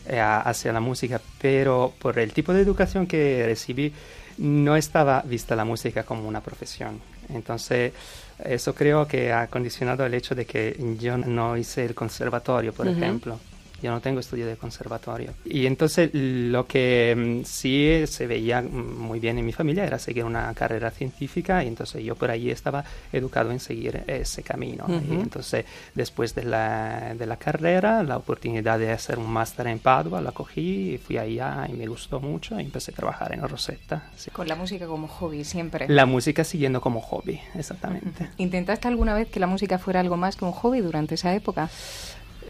eh, 0.07 0.19
hacia 0.19 0.73
la 0.73 0.81
música, 0.81 1.21
pero 1.39 1.93
por 1.99 2.19
el 2.19 2.33
tipo 2.33 2.53
de 2.53 2.61
educación 2.61 3.07
que 3.07 3.43
recibí, 3.45 3.93
no 4.39 4.75
estaba 4.75 5.21
vista 5.21 5.55
la 5.55 5.63
música 5.63 6.03
como 6.03 6.27
una 6.27 6.41
profesión. 6.41 6.99
Entonces, 7.29 7.93
eso 8.43 8.73
creo 8.75 9.07
que 9.07 9.31
ha 9.31 9.47
condicionado 9.47 10.05
el 10.05 10.13
hecho 10.15 10.35
de 10.35 10.45
que 10.45 10.75
yo 10.99 11.17
no 11.17 11.55
hice 11.55 11.85
el 11.85 11.93
conservatorio, 11.95 12.73
por 12.73 12.87
Ujú. 12.87 12.97
ejemplo. 12.97 13.39
Yo 13.83 13.91
no 13.91 13.99
tengo 13.99 14.21
estudio 14.21 14.47
de 14.47 14.55
conservatorio. 14.55 15.33
Y 15.43 15.65
entonces 15.65 16.09
lo 16.13 16.65
que 16.65 17.13
mm, 17.15 17.45
sí 17.45 18.03
se 18.07 18.25
veía 18.27 18.61
mm, 18.61 18.97
muy 18.97 19.19
bien 19.19 19.37
en 19.37 19.45
mi 19.45 19.51
familia 19.51 19.85
era 19.85 19.99
seguir 19.99 20.23
una 20.23 20.53
carrera 20.53 20.89
científica 20.89 21.63
y 21.63 21.67
entonces 21.67 22.01
yo 22.03 22.15
por 22.15 22.31
ahí 22.31 22.49
estaba 22.49 22.85
educado 23.11 23.51
en 23.51 23.59
seguir 23.59 24.03
ese 24.07 24.41
camino. 24.41 24.85
Y 24.87 25.11
Ujú. 25.11 25.21
entonces 25.21 25.65
después 25.93 26.33
de 26.33 26.43
la, 26.45 27.13
de 27.13 27.25
la 27.25 27.35
carrera, 27.37 28.03
la 28.03 28.17
oportunidad 28.17 28.79
de 28.79 28.91
hacer 28.91 29.19
un 29.19 29.29
máster 29.29 29.67
en 29.67 29.79
Padua 29.79 30.21
la 30.21 30.31
cogí 30.31 30.93
y 30.93 30.97
fui 30.97 31.17
allá 31.17 31.67
y 31.69 31.73
me 31.73 31.85
gustó 31.87 32.21
mucho 32.21 32.57
y 32.59 32.63
empecé 32.63 32.91
a 32.91 32.95
trabajar 32.95 33.33
en 33.33 33.41
Rosetta. 33.47 34.09
sí. 34.15 34.31
Con 34.31 34.47
la 34.47 34.55
música 34.55 34.87
como 34.87 35.07
hobby 35.09 35.43
siempre. 35.43 35.87
La 35.89 36.05
música 36.05 36.45
siguiendo 36.45 36.79
como 36.79 37.01
hobby, 37.01 37.39
exactamente. 37.53 38.29
¿Intentaste 38.37 38.87
alguna 38.87 39.13
vez 39.13 39.27
que 39.27 39.41
la 39.41 39.47
música 39.47 39.77
fuera 39.77 39.99
algo 39.99 40.15
más 40.15 40.37
que 40.37 40.45
un 40.45 40.53
hobby 40.53 40.79
durante 40.79 41.15
esa 41.15 41.35
época? 41.35 41.69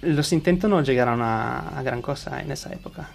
Los 0.05 0.33
intentos 0.33 0.69
no 0.69 0.81
llegaron 0.81 1.21
a, 1.21 1.81
gran 1.83 2.01
cosa 2.01 2.41
en 2.41 2.51
esa 2.51 2.71
época. 2.73 3.09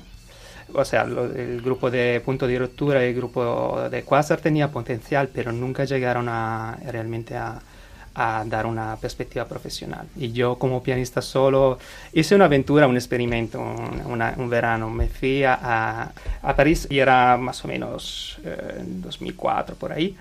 O 0.75 0.85
sea, 0.85 1.03
el 1.03 1.63
grupo 1.63 1.91
de 1.91 2.21
Punto 2.25 2.47
de 2.47 2.59
Ruptura 2.59 3.03
y 3.05 3.09
el 3.09 3.15
grupo 3.15 3.89
de 3.91 4.03
Quasar 4.03 4.41
tenía 4.41 4.71
potencial, 4.71 5.29
pero 5.33 5.51
nunca 5.51 5.85
llegaron 5.85 6.29
a 6.29 6.79
realmente 6.87 7.37
a, 7.37 7.61
dar 8.47 8.67
una 8.67 8.97
perspectiva 8.97 9.45
profesional. 9.45 10.09
Y 10.17 10.33
yo 10.33 10.59
como 10.59 10.83
pianista 10.83 11.23
solo 11.23 11.79
hice 12.13 12.35
una 12.35 12.47
aventura, 12.47 12.89
un 12.89 12.97
experimento, 12.97 13.61
un, 13.61 14.51
verano. 14.51 14.91
Me 14.91 15.07
fui 15.07 15.45
a, 15.45 16.11
París 16.57 16.89
y 16.91 16.99
era 16.99 17.37
más 17.37 17.65
o 17.65 17.69
menos 17.69 18.41
eh, 18.43 18.79
en 18.81 19.03
2004 19.03 19.77
por 19.77 19.93
ahí 19.93 20.17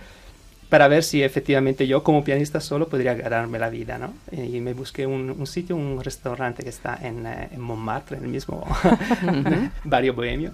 para 0.69 0.87
ver 0.87 1.03
si 1.03 1.23
efectivamente 1.23 1.87
yo 1.87 2.03
como 2.03 2.23
pianista 2.23 2.59
solo 2.59 2.89
podría 2.89 3.13
ganarme 3.13 3.57
la 3.59 3.69
vida, 3.69 3.97
¿no? 3.97 4.13
Y 4.31 4.59
me 4.59 4.73
busqué 4.73 5.05
un, 5.05 5.29
un 5.31 5.47
sitio, 5.47 5.75
un 5.75 6.03
restaurante 6.03 6.63
que 6.63 6.69
está 6.69 6.99
en, 7.01 7.25
eh, 7.25 7.49
en 7.51 7.61
Montmartre, 7.61 8.17
en 8.17 8.23
el 8.23 8.29
mismo 8.29 8.65
barrio 9.83 10.13
bohemio. 10.13 10.53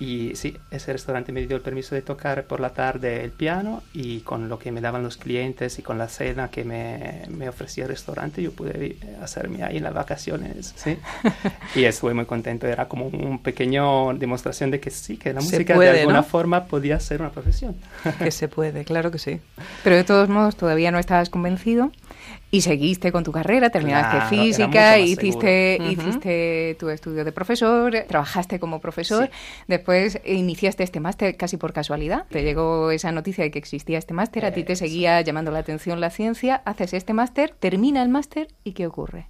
Y 0.00 0.36
sí, 0.36 0.56
ese 0.70 0.92
restaurante 0.92 1.32
me 1.32 1.44
dio 1.44 1.56
el 1.56 1.62
permiso 1.62 1.94
de 1.94 2.02
tocar 2.02 2.44
por 2.44 2.60
la 2.60 2.70
tarde 2.70 3.24
el 3.24 3.32
piano 3.32 3.82
y 3.92 4.20
con 4.20 4.48
lo 4.48 4.58
que 4.58 4.70
me 4.70 4.80
daban 4.80 5.02
los 5.02 5.16
clientes 5.16 5.78
y 5.78 5.82
con 5.82 5.98
la 5.98 6.08
cena 6.08 6.50
que 6.50 6.64
me, 6.64 7.22
me 7.28 7.48
ofrecía 7.48 7.84
el 7.84 7.90
restaurante, 7.90 8.40
yo 8.40 8.52
pude 8.52 8.96
hacerme 9.20 9.64
ahí 9.64 9.80
las 9.80 9.92
vacaciones, 9.92 10.72
¿sí? 10.76 10.98
y 11.74 11.84
estuve 11.84 12.14
muy 12.14 12.26
contento. 12.26 12.68
Era 12.68 12.86
como 12.86 13.06
un 13.06 13.40
pequeño 13.40 14.14
demostración 14.14 14.70
de 14.70 14.78
que 14.78 14.90
sí, 14.90 15.16
que 15.16 15.32
la 15.32 15.40
música 15.40 15.76
de 15.76 16.00
alguna 16.00 16.22
forma 16.22 16.66
podía 16.66 17.00
ser 17.00 17.20
una 17.20 17.30
profesión. 17.30 17.76
que 18.18 18.30
se 18.30 18.46
puede, 18.46 18.84
claro 18.84 19.10
que 19.10 19.18
sí. 19.18 19.40
Pero 19.82 19.96
de 19.96 20.04
todos 20.04 20.28
modos, 20.28 20.54
todavía 20.54 20.92
no 20.92 20.98
estabas 20.98 21.28
convencido 21.28 21.90
y 22.50 22.62
seguiste 22.62 23.12
con 23.12 23.24
tu 23.24 23.32
carrera, 23.32 23.70
terminaste 23.70 24.34
física, 24.34 24.98
hiciste, 24.98 25.78
hiciste 25.90 26.76
tu 26.78 26.88
estudio 26.88 27.24
de 27.24 27.32
profesor, 27.32 27.92
trabajaste 28.08 28.58
como 28.58 28.80
profesor, 28.80 29.30
después 29.66 30.20
iniciaste 30.24 30.82
este 30.82 31.00
máster 31.00 31.36
casi 31.36 31.56
por 31.56 31.72
casualidad. 31.72 32.24
Te 32.30 32.42
llegó 32.42 32.90
esa 32.90 33.12
noticia 33.12 33.44
de 33.44 33.50
que 33.50 33.58
existía 33.58 33.98
este 33.98 34.14
máster, 34.14 34.44
a 34.44 34.52
ti 34.52 34.64
te 34.64 34.76
seguía 34.76 35.20
llamando 35.20 35.50
la 35.50 35.58
atención 35.58 36.00
la 36.00 36.10
ciencia, 36.10 36.62
haces 36.64 36.94
este 36.94 37.12
máster, 37.12 37.54
termina 37.58 38.02
el 38.02 38.08
máster 38.08 38.48
y 38.64 38.72
¿qué 38.72 38.86
ocurre? 38.86 39.26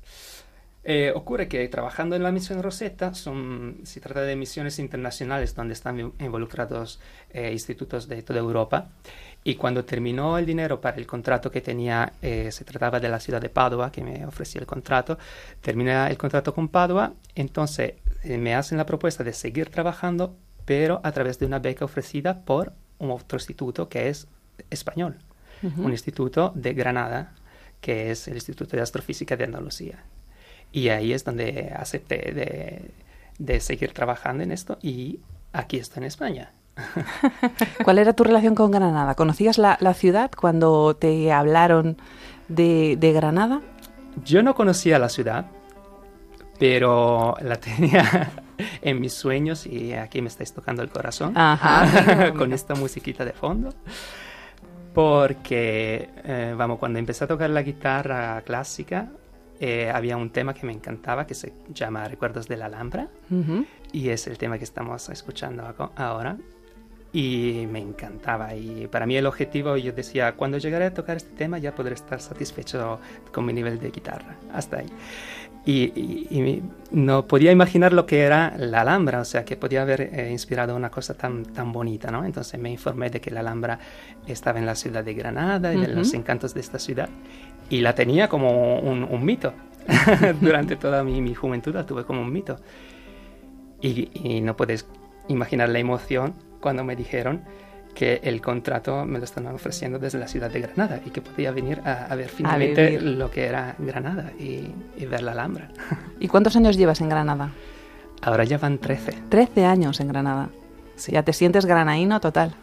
Eh, 0.90 1.12
ocurre 1.14 1.48
que 1.48 1.68
trabajando 1.68 2.16
en 2.16 2.22
la 2.22 2.32
misión 2.32 2.62
Rosetta, 2.62 3.12
son, 3.12 3.80
se 3.82 4.00
trata 4.00 4.22
de 4.22 4.36
misiones 4.36 4.78
internacionales 4.78 5.54
donde 5.54 5.74
están 5.74 6.14
involucrados 6.18 6.98
eh, 7.28 7.52
institutos 7.52 8.08
de 8.08 8.22
toda 8.22 8.38
Europa. 8.38 8.88
Y 9.48 9.54
cuando 9.54 9.82
terminó 9.82 10.36
el 10.36 10.44
dinero 10.44 10.78
para 10.78 10.98
el 10.98 11.06
contrato 11.06 11.50
que 11.50 11.62
tenía, 11.62 12.12
eh, 12.20 12.52
se 12.52 12.66
trataba 12.66 13.00
de 13.00 13.08
la 13.08 13.18
ciudad 13.18 13.40
de 13.40 13.48
Padua, 13.48 13.90
que 13.90 14.04
me 14.04 14.26
ofrecía 14.26 14.60
el 14.60 14.66
contrato, 14.66 15.16
terminé 15.62 16.06
el 16.10 16.18
contrato 16.18 16.52
con 16.52 16.68
Padua, 16.68 17.14
entonces 17.34 17.94
eh, 18.24 18.36
me 18.36 18.54
hacen 18.54 18.76
la 18.76 18.84
propuesta 18.84 19.24
de 19.24 19.32
seguir 19.32 19.70
trabajando, 19.70 20.36
pero 20.66 21.00
a 21.02 21.12
través 21.12 21.38
de 21.38 21.46
una 21.46 21.60
beca 21.60 21.86
ofrecida 21.86 22.44
por 22.44 22.74
un 22.98 23.10
otro 23.10 23.36
instituto 23.36 23.88
que 23.88 24.10
es 24.10 24.28
español, 24.68 25.16
un 25.62 25.92
instituto 25.92 26.52
de 26.54 26.74
Granada, 26.74 27.32
que 27.80 28.10
es 28.10 28.28
el 28.28 28.34
Instituto 28.34 28.76
de 28.76 28.82
Astrofísica 28.82 29.34
de 29.34 29.44
Andalucía. 29.44 30.04
Y 30.72 30.90
ahí 30.90 31.14
es 31.14 31.24
donde 31.24 31.72
acepté 31.74 32.32
de, 32.34 32.90
de 33.38 33.60
seguir 33.60 33.94
trabajando 33.94 34.42
en 34.42 34.52
esto 34.52 34.76
y 34.82 35.20
aquí 35.54 35.78
estoy 35.78 36.02
en 36.02 36.04
España. 36.08 36.52
¿Cuál 37.85 37.99
era 37.99 38.12
tu 38.12 38.25
relación 38.25 38.54
con 38.54 38.70
Granada? 38.70 39.14
¿Conocías 39.14 39.58
la, 39.58 39.76
ciudad 39.94 40.30
cuando 40.30 40.94
te 40.97 41.32
hablaron 41.32 41.97
de, 42.49 43.12
Granada? 43.14 43.61
Yo 44.25 44.42
no 44.42 44.54
conocía 44.54 44.99
la 44.99 45.08
ciudad, 45.08 45.47
pero 46.58 47.35
la 47.40 47.56
tenía 47.56 48.30
en 48.82 49.00
mis 49.00 49.14
sueños 49.14 49.66
y 49.66 49.92
aquí 49.92 50.20
me 50.23 50.28
estáis 50.28 50.52
tocando 50.52 50.82
el 50.82 50.90
corazón 50.90 51.35
con 52.37 52.52
esta 52.52 52.75
musiquita 52.75 53.25
de 53.25 53.32
fondo. 53.32 53.75
Porque, 54.94 56.08
eh, 56.25 56.54
vamos, 56.56 56.78
cuando 56.78 56.99
empecé 56.99 57.25
a 57.25 57.28
tocar 57.28 57.50
la 57.50 57.62
guitarra 57.62 58.42
clásica, 58.42 59.08
eh, 59.61 59.90
había 59.92 60.16
un 60.16 60.30
tema 60.30 60.54
que 60.54 60.66
me 60.66 60.73
encantaba 60.73 61.26
que 61.26 61.35
se 61.35 61.52
llama 61.73 62.04
Recuerdos 62.08 62.49
de 62.49 62.56
la 62.56 62.66
Alhambra 62.66 63.08
y 63.92 64.08
es 64.08 64.26
el 64.26 64.38
tema 64.38 64.56
que 64.58 64.64
estamos 64.64 65.08
escuchando 65.08 65.75
ahora 65.97 66.37
y 67.12 67.66
me 67.70 67.80
encantaba. 67.80 68.54
Y 68.54 68.86
para 68.88 69.06
mí 69.06 69.16
el 69.16 69.26
objetivo, 69.26 69.76
yo 69.76 69.92
decía, 69.92 70.32
cuando 70.32 70.58
llegaré 70.58 70.86
a 70.86 70.94
tocar 70.94 71.16
este 71.16 71.34
tema 71.36 71.58
ya 71.58 71.74
podré 71.74 71.94
estar 71.94 72.20
satisfecho 72.20 73.00
con 73.32 73.46
mi 73.46 73.52
nivel 73.52 73.78
de 73.78 73.90
guitarra. 73.90 74.36
Hasta 74.52 74.78
ahí. 74.78 74.86
Y, 75.64 76.62
no 76.90 77.26
podía 77.26 77.52
imaginar 77.52 77.92
lo 77.92 78.06
que 78.06 78.20
era 78.20 78.54
la 78.56 78.80
Alhambra, 78.80 79.20
o 79.20 79.24
sea, 79.24 79.44
que 79.44 79.56
podía 79.56 79.82
haber 79.82 80.00
eh, 80.00 80.30
inspirado 80.30 80.74
una 80.74 80.90
cosa 80.90 81.12
tan, 81.12 81.44
tan 81.44 81.72
bonita, 81.72 82.10
¿no? 82.10 82.24
Entonces 82.24 82.58
me 82.58 82.70
informé 82.70 83.10
de 83.10 83.20
que 83.20 83.30
la 83.30 83.40
Alhambra 83.40 83.78
estaba 84.26 84.58
en 84.58 84.64
la 84.64 84.74
ciudad 84.74 85.04
de 85.04 85.12
Granada 85.12 85.74
y 85.74 85.80
de 85.80 85.88
los 85.88 86.14
encantos 86.14 86.54
de 86.54 86.60
esta 86.60 86.78
ciudad. 86.78 87.10
Y 87.68 87.82
la 87.82 87.94
tenía 87.94 88.28
como 88.28 88.78
un, 88.78 89.24
mito. 89.24 89.52
Durante 90.40 90.76
toda 90.76 91.04
mi, 91.04 91.20
mi, 91.20 91.34
juventud 91.34 91.74
la 91.74 91.84
tuve 91.84 92.04
como 92.04 92.22
un 92.22 92.32
mito. 92.32 92.56
Y, 93.82 94.08
y 94.14 94.40
no 94.40 94.56
puedes 94.56 94.86
imaginar 95.28 95.68
la 95.68 95.78
emoción 95.78 96.34
cuando 96.60 96.84
me 96.84 96.96
dijeron 96.96 97.42
que 97.94 98.20
el 98.22 98.40
contrato 98.40 99.04
me 99.04 99.18
lo 99.18 99.24
estaban 99.24 99.52
ofreciendo 99.54 99.98
desde 99.98 100.18
la 100.18 100.28
ciudad 100.28 100.50
de 100.50 100.60
Granada 100.60 101.00
y 101.04 101.10
que 101.10 101.20
podía 101.20 101.50
venir 101.50 101.80
a, 101.84 102.14
ver 102.14 102.28
finalmente 102.28 103.00
lo 103.00 103.28
que 103.30 103.46
era 103.46 103.74
Granada 103.78 104.30
y, 104.38 104.72
ver 105.04 105.22
la 105.22 105.32
Alhambra. 105.32 105.68
¿Y 106.20 106.28
cuántos 106.28 106.54
años 106.54 106.76
llevas 106.76 107.00
en 107.00 107.08
Granada? 107.08 107.50
Ahora 108.22 108.44
ya 108.44 108.58
van 108.58 108.78
13. 108.78 109.14
13 109.28 109.64
años 109.64 109.98
en 109.98 110.08
Granada. 110.08 110.48
Sí. 110.94 111.12
Ya 111.12 111.24
te 111.24 111.32
sientes 111.32 111.66
granaíno 111.66 112.20
total. 112.20 112.54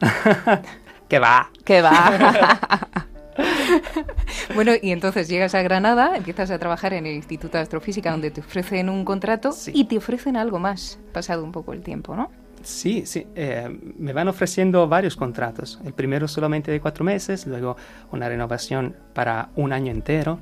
que 1.10 1.20
va. 1.20 1.50
Que 1.64 1.82
va. 1.82 2.88
bueno, 4.56 4.72
y 4.82 4.92
entonces 4.92 5.28
llegas 5.28 5.56
a 5.56 5.62
Granada, 5.62 6.16
empiezas 6.16 6.52
a 6.52 6.60
trabajar 6.60 6.94
en 6.94 7.06
el 7.06 7.14
Instituto 7.14 7.58
de 7.58 7.64
Astrofísica 7.64 8.12
donde 8.12 8.32
te 8.32 8.42
ofrecen 8.42 8.90
un 8.90 9.04
contrato 9.04 9.54
y 9.68 9.86
te 9.86 9.98
ofrecen 9.98 10.38
algo 10.38 10.60
más, 10.60 11.00
pasado 11.12 11.44
un 11.44 11.52
poco 11.52 11.74
el 11.74 11.82
tiempo, 11.82 12.16
¿no? 12.16 12.32
Sí, 12.66 13.06
sí. 13.06 13.28
Eh, 13.36 13.70
me 13.98 14.12
van 14.12 14.28
ofreciendo 14.28 14.88
varios 14.88 15.16
contratos. 15.16 15.80
El 15.86 15.94
primero 15.94 16.28
solamente 16.28 16.72
de 16.72 16.82
cuatro 16.82 17.06
meses, 17.06 17.46
luego 17.46 17.78
una 18.12 18.28
renovación 18.28 18.96
para 19.14 19.50
un 19.56 19.72
año 19.72 19.92
entero 19.92 20.40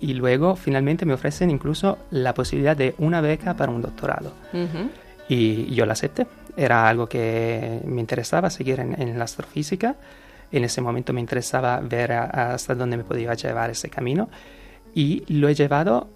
y 0.00 0.14
luego 0.14 0.56
finalmente 0.56 1.06
me 1.06 1.14
ofrecen 1.14 1.50
incluso 1.50 1.98
la 2.10 2.34
posibilidad 2.34 2.76
de 2.76 2.94
una 2.98 3.20
beca 3.20 3.54
para 3.54 3.70
un 3.70 3.82
doctorado. 3.82 4.32
Y 5.28 5.72
yo 5.72 5.86
la 5.86 5.92
acepté. 5.92 6.26
Era 6.56 6.88
algo 6.88 7.06
que 7.06 7.80
me 7.84 8.00
interesaba 8.00 8.50
seguir 8.50 8.80
en, 8.80 9.18
la 9.18 9.24
astrofísica. 9.24 9.96
En 10.50 10.64
ese 10.64 10.80
momento 10.80 11.12
me 11.12 11.20
interesaba 11.20 11.78
ver 11.80 12.12
hasta 12.12 12.74
dónde 12.74 12.96
me 12.96 13.04
podía 13.04 13.34
llevar 13.34 13.70
ese 13.70 13.88
camino 13.88 14.28
y 14.92 15.22
lo 15.28 15.48
he 15.48 15.54
llevado 15.54 16.08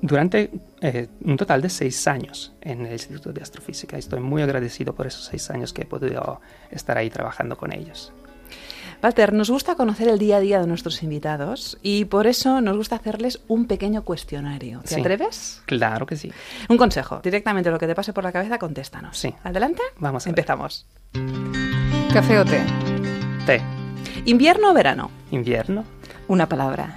durante 0.00 0.50
eh, 0.80 1.08
un 1.22 1.36
total 1.36 1.62
de 1.62 1.68
seis 1.68 2.06
años 2.06 2.54
en 2.60 2.86
el 2.86 2.92
Instituto 2.92 3.32
de 3.32 3.42
Astrofísica. 3.42 3.96
Estoy 3.96 4.20
muy 4.20 4.42
agradecido 4.42 4.94
por 4.94 5.06
esos 5.06 5.24
seis 5.24 5.50
años 5.50 5.72
que 5.72 5.82
he 5.82 5.86
podido 5.86 6.40
estar 6.70 6.96
ahí 6.98 7.10
trabajando 7.10 7.56
con 7.56 7.72
ellos. 7.72 8.12
Walter, 9.02 9.32
nos 9.32 9.50
gusta 9.50 9.76
conocer 9.76 10.08
el 10.08 10.18
día 10.18 10.38
a 10.38 10.40
día 10.40 10.60
de 10.60 10.66
nuestros 10.66 11.02
invitados 11.02 11.78
y 11.82 12.06
por 12.06 12.26
eso 12.26 12.60
nos 12.60 12.76
gusta 12.76 12.96
hacerles 12.96 13.40
un 13.46 13.66
pequeño 13.66 14.02
cuestionario. 14.02 14.80
¿Te 14.80 15.00
atreves? 15.00 15.62
Claro 15.66 16.06
que 16.06 16.16
sí. 16.16 16.32
Un 16.68 16.76
consejo, 16.76 17.20
directamente 17.22 17.70
lo 17.70 17.78
que 17.78 17.86
te 17.86 17.94
pase 17.94 18.12
por 18.12 18.24
la 18.24 18.32
cabeza, 18.32 18.58
contéstanos. 18.58 19.16
Sí. 19.16 19.32
¿Adelante? 19.44 19.82
Vamos 19.98 20.26
a 20.26 20.30
Empezamos. 20.30 20.86
¿Café 22.12 22.38
o 22.40 22.44
té? 22.44 22.60
Té. 23.46 23.62
¿Invierno 24.24 24.70
o 24.70 24.74
verano? 24.74 25.10
Invierno. 25.30 25.84
Una 26.26 26.48
palabra. 26.48 26.96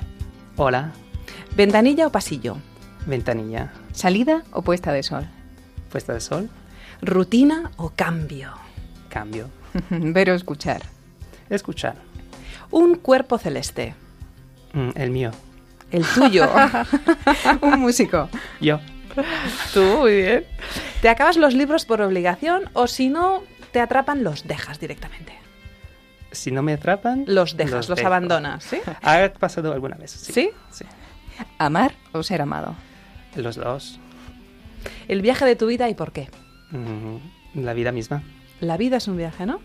Hola. 0.56 0.91
¿Ventanilla 1.56 2.08
o 2.08 2.12
pasillo? 2.12 2.58
Ventanilla. 3.10 3.72
¿Salida 3.92 4.44
o 4.51 4.62
puesta 4.62 4.94
de 4.94 5.04
sol? 5.04 5.28
Puesta 5.92 6.13
de 6.13 6.22
sol. 6.22 6.50
¿Rutina 7.01 7.72
o 7.78 7.89
cambio? 7.89 8.54
Cambio. 9.10 9.50
Ver 9.89 10.30
o 10.30 10.36
escuchar. 10.36 10.84
Escuchar. 11.50 11.96
Un 12.72 12.96
cuerpo 12.96 13.38
celeste. 13.38 13.96
Mm, 14.74 14.89
el 14.96 15.10
mío. 15.10 15.32
El 15.92 16.06
tuyo. 16.06 16.48
Un 17.62 17.80
músico. 17.80 18.30
Yo. 18.62 18.80
Tú, 19.74 19.82
muy 19.82 20.16
bien. 20.16 20.46
¿Te 21.01 21.10
acabas 21.10 21.36
los 21.36 21.56
libros 21.56 21.86
por 21.86 22.01
obligación 22.01 22.70
o 22.74 22.86
si 22.86 23.10
no 23.10 23.42
te 23.72 23.82
atrapan, 23.82 24.24
los 24.24 24.48
dejas 24.48 24.80
directamente? 24.80 25.34
Si 26.32 26.51
no 26.51 26.62
me 26.62 26.74
atrapan, 26.74 27.24
los 27.28 27.58
dejas, 27.58 27.89
los, 27.89 28.00
abandonas, 28.04 28.63
¿sí? 28.63 28.80
Ha 29.01 29.32
pasado 29.39 29.74
alguna 29.74 29.98
vez, 29.98 30.12
sí. 30.12 30.32
¿Sí? 30.32 30.51
Sí. 30.70 30.86
¿Amar 31.58 31.94
o 32.12 32.22
ser 32.22 32.44
amado? 32.44 32.75
Los 33.36 33.55
dos. 33.55 34.00
¿El 35.07 35.21
viaje 35.21 35.45
de 35.45 35.55
tu 35.55 35.67
vida 35.67 35.89
y 35.89 35.93
por 35.93 36.12
qué? 36.12 36.29
Mm, 36.71 37.63
la 37.63 37.74
vida 37.74 37.91
misma. 37.91 38.24
La 38.59 38.77
vida 38.77 38.98
es 38.98 39.07
un 39.07 39.17
viaje, 39.17 39.45
¿no? 39.45 39.59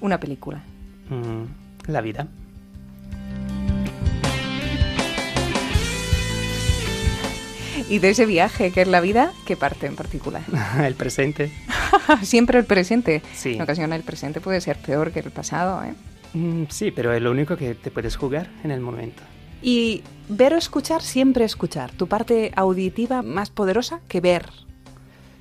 Una 0.00 0.20
película. 0.20 0.62
Mm, 1.08 1.90
la 1.90 2.00
vida. 2.00 2.28
Y 7.88 7.98
de 7.98 8.10
ese 8.10 8.24
viaje 8.24 8.70
que 8.70 8.82
es 8.82 8.88
la 8.88 9.00
vida, 9.00 9.32
¿qué 9.46 9.56
parte 9.56 9.86
en 9.86 9.96
particular? 9.96 10.42
el 10.84 10.94
presente. 10.94 11.50
Siempre 12.22 12.58
el 12.58 12.64
presente. 12.64 13.20
Sí. 13.34 13.54
En 13.54 13.62
ocasiones 13.62 13.98
el 13.98 14.04
presente 14.04 14.40
puede 14.40 14.60
ser 14.60 14.76
peor 14.76 15.10
que 15.10 15.20
el 15.20 15.32
pasado, 15.32 15.82
¿eh? 15.82 15.94
Mm, 16.34 16.64
sí, 16.68 16.92
pero 16.92 17.12
es 17.12 17.20
lo 17.20 17.32
único 17.32 17.56
que 17.56 17.74
te 17.74 17.90
puedes 17.90 18.16
jugar 18.16 18.48
en 18.62 18.70
el 18.70 18.80
momento. 18.80 19.22
Y 19.62 20.02
ver 20.28 20.54
o 20.54 20.56
escuchar, 20.56 21.02
siempre 21.02 21.44
escuchar. 21.44 21.92
Tu 21.92 22.06
parte 22.06 22.52
auditiva 22.56 23.22
más 23.22 23.50
poderosa 23.50 24.00
que 24.08 24.20
ver. 24.20 24.50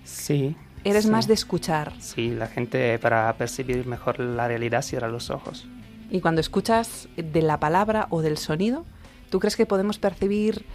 Sí. 0.04 0.56
Eres 0.84 1.08
más 1.08 1.28
de 1.28 1.34
escuchar. 1.34 1.94
Sí, 2.00 2.30
la 2.30 2.48
gente 2.48 2.98
para 3.00 3.32
percibir 3.38 3.86
mejor 3.86 4.20
la 4.20 4.48
realidad 4.48 4.82
cierra 4.82 5.08
los 5.08 5.30
ojos. 5.30 5.68
Y 6.10 6.22
cuando 6.22 6.42
escuchas 6.42 7.08
de 7.18 7.42
la 7.42 7.60
palabra 7.60 8.08
o 8.10 8.22
del 8.22 8.38
sonido, 8.38 8.86
¿tú 9.30 9.40
crees 9.40 9.56
que 9.56 9.66
podemos 9.66 10.00
percibir 10.00 10.66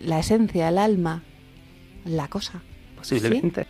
la 0.00 0.18
esencia, 0.18 0.68
el 0.68 0.78
alma, 0.78 1.22
la 2.04 2.28
cosa? 2.28 2.62
Posiblemente. 2.96 3.66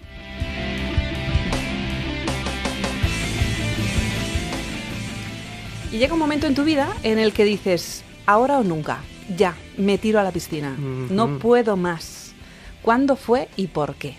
Y 5.91 5.97
llega 5.97 6.13
un 6.13 6.21
momento 6.21 6.47
en 6.47 6.55
tu 6.55 6.65
vida 6.65 6.89
en 7.03 7.19
el 7.19 7.33
que 7.33 7.45
dices, 7.45 8.05
ahora 8.27 8.59
o 8.59 8.63
nunca 8.63 8.99
ya, 9.37 9.55
me 9.77 9.99
tiro 9.99 10.19
a 10.19 10.23
la 10.23 10.33
piscina, 10.33 10.75
no 10.79 11.39
puedo 11.39 11.77
más. 11.77 12.35
¿Cuándo 12.83 13.17
fue 13.17 13.49
y 13.57 13.67
por 13.67 13.95
qué? 13.97 14.17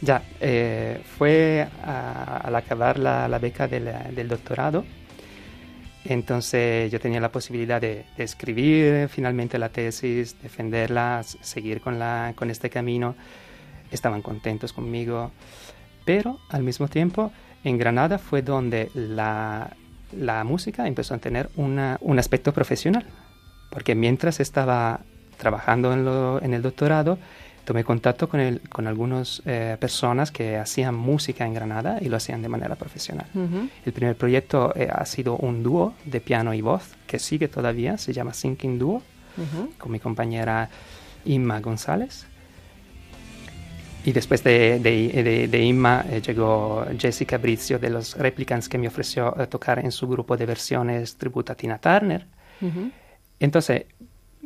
Ya, 0.00 0.22
eh, 0.40 1.02
fue 1.18 1.68
al 1.84 2.56
acabar 2.56 2.98
la, 2.98 3.38
beca 3.38 3.68
del 3.68 4.28
doctorado. 4.28 4.84
Entonces 6.04 6.90
yo 6.90 6.98
tenía 6.98 7.20
la 7.20 7.30
posibilidad 7.30 7.80
de, 7.80 8.06
escribir 8.16 9.08
finalmente 9.08 9.58
la 9.58 9.68
tesis, 9.68 10.40
defenderla, 10.42 11.22
seguir 11.22 11.80
con, 11.80 11.98
la, 11.98 12.32
con 12.34 12.50
este 12.50 12.70
camino. 12.70 13.14
Estaban 13.90 14.22
contentos 14.22 14.72
conmigo. 14.72 15.30
Pero 16.06 16.38
al 16.48 16.62
mismo 16.62 16.88
tiempo, 16.88 17.30
en 17.62 17.76
Granada 17.76 18.18
fue 18.18 18.40
donde 18.40 18.90
la, 18.94 19.76
la 20.16 20.42
música 20.44 20.86
empezó 20.86 21.14
a 21.14 21.18
tener 21.18 21.50
una, 21.56 21.98
un 22.00 22.18
aspecto 22.18 22.54
profesional. 22.54 23.04
Porque 23.70 23.94
mientras 23.94 24.40
estaba 24.40 25.00
trabajando 25.38 25.92
en, 25.92 26.04
lo, 26.04 26.42
en 26.42 26.52
el 26.54 26.62
doctorado, 26.62 27.18
tomé 27.64 27.84
contacto 27.84 28.28
con, 28.28 28.40
el, 28.40 28.60
con 28.62 28.86
algunas 28.86 29.42
eh, 29.46 29.76
personas 29.78 30.30
que 30.30 30.56
hacían 30.56 30.94
música 30.94 31.46
en 31.46 31.54
Granada 31.54 31.98
y 32.00 32.08
lo 32.08 32.16
hacían 32.16 32.42
de 32.42 32.48
manera 32.48 32.74
profesional. 32.74 33.26
El 33.84 33.92
primer 33.92 34.16
proyecto 34.16 34.72
eh, 34.74 34.88
ha 34.90 35.04
sido 35.06 35.36
un 35.36 35.62
dúo 35.62 35.94
de 36.04 36.20
piano 36.20 36.52
y 36.52 36.60
voz 36.60 36.82
que 37.06 37.18
sigue 37.18 37.48
todavía, 37.48 37.96
se 37.96 38.12
llama 38.12 38.34
Sinking 38.34 38.78
Duo, 38.78 39.02
con 39.78 39.92
mi 39.92 40.00
compañera 40.00 40.68
Inma 41.24 41.60
González. 41.60 42.26
Y 44.04 44.12
después 44.12 44.42
de, 44.42 44.80
de, 44.80 45.46
de, 45.46 45.62
Inma 45.62 46.04
eh, 46.10 46.20
llegó 46.22 46.86
Jessica 46.98 47.38
Brizio 47.38 47.78
de 47.78 47.90
los 47.90 48.16
Replicants 48.16 48.68
que 48.68 48.78
me 48.78 48.88
ofreció 48.88 49.30
tocar 49.48 49.78
en 49.78 49.92
su 49.92 50.08
grupo 50.08 50.36
de 50.36 50.46
versiones 50.46 51.16
tributo 51.16 51.52
a 51.52 51.54
Tina 51.54 51.78
Turner. 51.78 52.26
Entonces, 53.40 53.86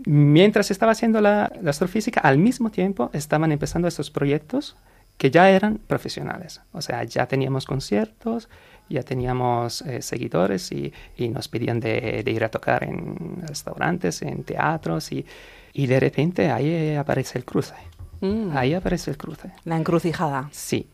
mientras 0.06 0.70
estaba 0.70 0.92
haciendo 0.92 1.20
la, 1.20 1.52
astrofísica, 1.66 2.20
al 2.20 2.38
mismo 2.38 2.70
tiempo 2.70 3.10
estaban 3.12 3.52
empezando 3.52 3.88
estos 3.88 4.10
proyectos 4.10 4.76
que 5.18 5.30
ya 5.30 5.50
eran 5.50 5.78
profesionales. 5.78 6.60
O 6.72 6.80
sea, 6.80 7.04
ya 7.04 7.26
teníamos 7.26 7.66
conciertos, 7.66 8.48
ya 8.88 9.02
teníamos 9.02 9.82
eh, 9.82 10.02
seguidores 10.02 10.72
y, 10.72 10.92
nos 11.18 11.48
pedían 11.48 11.80
de, 11.80 12.24
ir 12.26 12.44
a 12.44 12.48
tocar 12.48 12.84
en 12.84 13.42
restaurantes, 13.42 14.22
en 14.22 14.44
teatros 14.44 15.12
y, 15.12 15.26
de 15.74 16.00
repente 16.00 16.50
ahí 16.50 16.94
aparece 16.94 17.38
el 17.38 17.44
cruce. 17.44 17.74
Mm. 18.20 18.56
Ahí 18.56 18.74
aparece 18.74 19.10
el 19.10 19.16
cruce. 19.16 19.50
La 19.64 19.76
encrucijada. 19.76 20.48
Sí, 20.52 20.88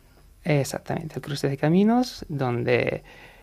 exactamente, 0.45 1.17
el 1.17 1.23
cruce 1.23 1.49
de 1.49 1.57
caminos 1.57 2.25
donde 2.29 3.03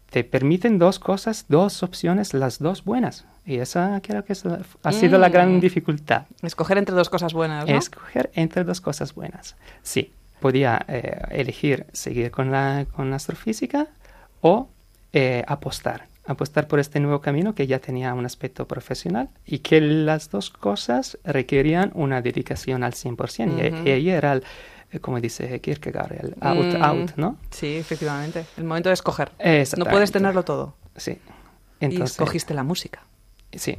te 0.09 0.23
permiten 0.23 0.79
dos 0.79 0.99
cosas, 0.99 1.45
dos 1.49 1.83
opciones, 1.83 2.33
las 2.33 2.59
dos 2.59 2.83
buenas. 2.83 3.25
Y 3.45 3.57
esa 3.57 4.01
creo 4.01 4.23
que 4.25 4.33
ha 4.83 4.91
sido 4.91 5.17
la 5.17 5.29
gran 5.29 5.57
mm. 5.57 5.59
dificultad. 5.59 6.23
Escoger 6.41 6.77
entre 6.77 6.95
dos 6.95 7.09
cosas 7.09 7.33
buenas, 7.33 7.67
¿no? 7.67 7.77
Escoger 7.77 8.29
entre 8.33 8.63
dos 8.63 8.81
cosas 8.81 9.13
buenas. 9.13 9.55
Sí, 9.83 10.11
podía 10.39 10.85
eh, 10.87 11.21
elegir 11.31 11.85
seguir 11.93 12.31
con 12.31 12.51
la, 12.51 12.85
con 12.93 13.13
astrofísica 13.13 13.87
o 14.41 14.69
eh, 15.13 15.43
apostar. 15.47 16.07
Apostar 16.25 16.67
por 16.67 16.79
este 16.79 16.99
nuevo 16.99 17.21
camino 17.21 17.55
que 17.55 17.67
ya 17.67 17.79
tenía 17.79 18.13
un 18.13 18.25
aspecto 18.25 18.67
profesional 18.67 19.29
y 19.45 19.59
que 19.59 19.79
las 19.79 20.29
dos 20.29 20.49
cosas 20.49 21.17
requerían 21.23 21.91
una 21.95 22.21
dedicación 22.21 22.83
al 22.83 22.93
100%. 22.93 23.85
y, 23.85 23.89
ahí 23.89 24.09
era 24.09 24.33
el, 24.33 24.43
como 25.01 25.19
dice 25.19 25.59
Kierkegaard, 25.59 26.13
el 26.13 26.35
out, 26.39 26.77
mm. 26.77 26.83
out, 26.83 27.11
¿no? 27.17 27.37
Sí, 27.51 27.75
efectivamente. 27.75 28.45
El 28.57 28.63
momento 28.63 28.89
de 28.89 28.93
escoger. 28.93 29.31
No 29.77 29.85
puedes 29.85 30.11
tenerlo 30.11 30.43
todo. 30.43 30.75
Sí. 30.95 31.19
y 31.79 32.01
escogiste 32.01 32.53
la 32.53 32.63
música. 32.63 33.03
Sí, 33.53 33.77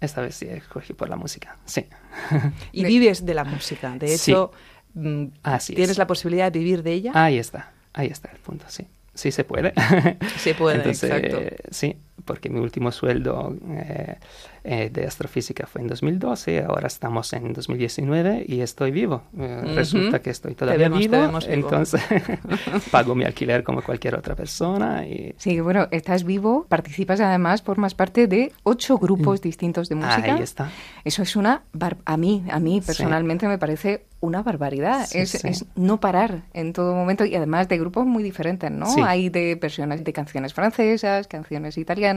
esta 0.00 0.20
vez 0.20 0.36
sí 0.36 0.46
escogí 0.46 0.92
por 0.92 1.08
la 1.08 1.16
música, 1.16 1.56
sí. 1.64 1.86
Y 2.72 2.84
vives 2.84 3.26
de 3.26 3.34
la 3.34 3.44
música. 3.44 3.96
De 3.98 4.14
hecho, 4.14 4.52
mm, 4.94 5.26
tienes 5.66 5.98
la 5.98 6.06
posibilidad 6.06 6.52
de 6.52 6.58
vivir 6.58 6.82
de 6.82 6.92
ella. 6.92 7.12
Ahí 7.14 7.38
está, 7.38 7.72
ahí 7.92 8.08
está 8.08 8.30
el 8.30 8.38
punto, 8.38 8.64
sí. 8.68 8.86
Sí 9.14 9.32
se 9.32 9.42
puede. 9.42 9.72
Se 10.38 10.54
puede, 10.54 10.88
exacto. 10.88 11.40
sí, 11.70 11.96
porque 12.24 12.48
mi 12.48 12.60
último 12.60 12.92
sueldo 12.92 13.56
eh, 13.70 14.16
eh, 14.64 14.90
de 14.92 15.06
astrofísica 15.06 15.66
fue 15.66 15.82
en 15.82 15.88
2012, 15.88 16.64
ahora 16.64 16.86
estamos 16.86 17.32
en 17.32 17.52
2019 17.52 18.44
y 18.46 18.60
estoy 18.60 18.90
vivo. 18.90 19.22
Eh, 19.38 19.62
resulta 19.74 20.20
que 20.20 20.30
estoy 20.30 20.54
todavía 20.54 20.88
vivo, 20.88 21.16
entonces 21.46 22.02
pago 22.90 23.14
mi 23.14 23.24
alquiler 23.24 23.64
como 23.64 23.82
cualquier 23.82 24.14
otra 24.14 24.34
persona. 24.34 25.06
Y... 25.06 25.34
Sí, 25.38 25.60
bueno, 25.60 25.88
estás 25.90 26.24
vivo, 26.24 26.66
participas 26.68 27.20
además, 27.20 27.62
formas 27.62 27.94
parte 27.94 28.26
de 28.26 28.52
ocho 28.62 28.98
grupos 28.98 29.40
mm. 29.40 29.42
distintos 29.42 29.88
de 29.88 29.94
música. 29.94 30.34
Ahí 30.34 30.42
está. 30.42 30.70
Eso 31.04 31.22
es 31.22 31.36
una, 31.36 31.62
a 32.04 32.16
mí, 32.16 32.44
a 32.50 32.58
mí 32.58 32.80
personalmente 32.80 33.48
me 33.48 33.58
parece 33.58 34.04
una 34.20 34.42
barbaridad. 34.42 35.06
es, 35.12 35.64
no 35.76 36.00
parar 36.00 36.42
en 36.52 36.72
todo 36.72 36.94
momento 36.94 37.24
y 37.24 37.34
además 37.34 37.68
de 37.68 37.78
grupos 37.78 38.06
muy 38.06 38.22
diferentes, 38.22 38.70
¿no? 38.70 38.86
Hay 39.04 39.28
de 39.28 39.54
versiones 39.54 40.02
de 40.02 40.12
canciones 40.12 40.54
francesas, 40.54 41.28
canciones 41.28 41.78
italianas, 41.78 42.07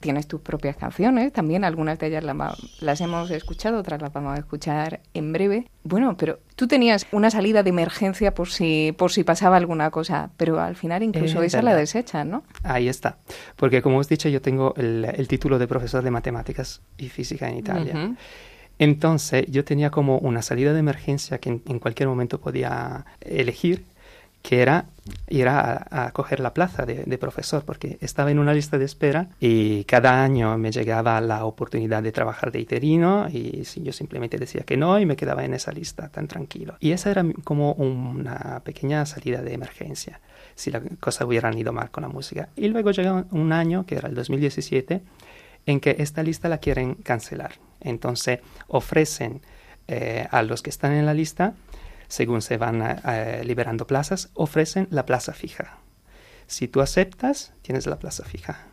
tienes 0.00 0.26
tus 0.26 0.40
propias 0.40 0.76
canciones, 0.76 1.32
también 1.32 1.64
algunas 1.64 1.98
de 1.98 2.08
ellas 2.08 2.24
las 2.80 3.00
hemos 3.00 3.30
escuchado, 3.30 3.78
otras 3.78 4.02
las 4.02 4.12
vamos 4.12 4.36
a 4.36 4.40
escuchar 4.40 5.00
en 5.14 5.32
breve. 5.32 5.70
Bueno, 5.84 6.16
pero 6.16 6.40
tú 6.56 6.66
tenías 6.66 7.06
una 7.12 7.30
salida 7.30 7.62
de 7.62 7.70
emergencia 7.70 8.34
por 8.34 8.48
si, 8.48 8.92
por 8.98 9.12
si 9.12 9.24
pasaba 9.24 9.56
alguna 9.56 9.90
cosa, 9.90 10.30
pero 10.36 10.60
al 10.60 10.76
final 10.76 11.02
incluso 11.02 11.42
esa 11.42 11.62
la 11.62 11.74
desechan, 11.74 12.30
¿no? 12.30 12.42
Ahí 12.64 12.88
está, 12.88 13.18
porque 13.56 13.80
como 13.80 13.98
os 13.98 14.08
he 14.08 14.10
dicho, 14.10 14.28
yo 14.28 14.42
tengo 14.42 14.74
el, 14.76 15.28
título 15.28 15.58
de 15.58 15.68
profesor 15.68 16.02
de 16.02 16.10
matemáticas 16.10 16.82
y 16.98 17.08
física 17.08 17.48
en 17.48 17.58
Italia. 17.58 18.16
Entonces 18.78 19.46
yo 19.48 19.64
tenía 19.64 19.90
como 19.90 20.18
una 20.18 20.42
salida 20.42 20.72
de 20.72 20.80
emergencia 20.80 21.38
que 21.38 21.60
en 21.64 21.78
cualquier 21.78 22.08
momento 22.08 22.40
podía 22.40 23.06
elegir 23.20 23.84
que 24.42 24.60
era 24.60 24.86
ir 25.28 25.48
a, 25.48 26.10
coger 26.12 26.40
la 26.40 26.52
plaza 26.52 26.84
de, 26.84 27.18
profesor, 27.18 27.64
porque 27.64 27.96
estaba 28.00 28.30
en 28.30 28.38
una 28.38 28.52
lista 28.52 28.78
de 28.78 28.84
espera 28.84 29.28
y 29.40 29.84
cada 29.84 30.22
año 30.22 30.58
me 30.58 30.70
llegaba 30.70 31.20
la 31.20 31.44
oportunidad 31.44 32.02
de 32.02 32.12
trabajar 32.12 32.52
de 32.52 32.60
interino 32.60 33.28
y 33.30 33.62
yo 33.62 33.92
simplemente 33.92 34.38
decía 34.38 34.62
que 34.62 34.76
no 34.76 34.98
y 34.98 35.06
me 35.06 35.16
quedaba 35.16 35.44
en 35.44 35.54
esa 35.54 35.72
lista 35.72 36.08
tan 36.08 36.28
tranquilo. 36.28 36.76
Y 36.80 36.92
esa 36.92 37.10
era 37.10 37.24
como 37.44 37.72
una 37.74 38.60
pequeña 38.64 39.06
salida 39.06 39.42
de 39.42 39.54
emergencia, 39.54 40.20
si 40.54 40.70
las 40.70 40.82
cosas 41.00 41.26
hubieran 41.26 41.56
ido 41.56 41.72
mal 41.72 41.90
con 41.90 42.02
la 42.02 42.08
música. 42.08 42.48
Y 42.56 42.68
luego 42.68 42.90
llegó 42.90 43.24
un 43.30 43.52
año, 43.52 43.86
que 43.86 43.96
era 43.96 44.08
el 44.08 44.14
2017, 44.14 45.02
en 45.66 45.80
que 45.80 45.96
esta 45.98 46.22
lista 46.22 46.48
la 46.48 46.58
quieren 46.58 46.94
cancelar. 46.94 47.52
Entonces 47.80 48.40
ofrecen 48.68 49.40
eh, 49.88 50.26
a 50.30 50.42
los 50.42 50.62
que 50.62 50.70
están 50.70 50.92
en 50.92 51.06
la 51.06 51.14
lista 51.14 51.54
según 52.12 52.42
se 52.42 52.58
van 52.58 52.82
eh, 52.82 52.96
eh, 53.06 53.42
liberando 53.42 53.86
plazas, 53.86 54.28
ofrecen 54.34 54.86
la 54.90 55.06
plaza 55.06 55.32
fija. 55.32 55.78
Si 56.46 56.68
tú 56.68 56.82
aceptas, 56.82 57.54
tienes 57.62 57.86
la 57.86 57.98
plaza 57.98 58.22
fija. 58.22 58.66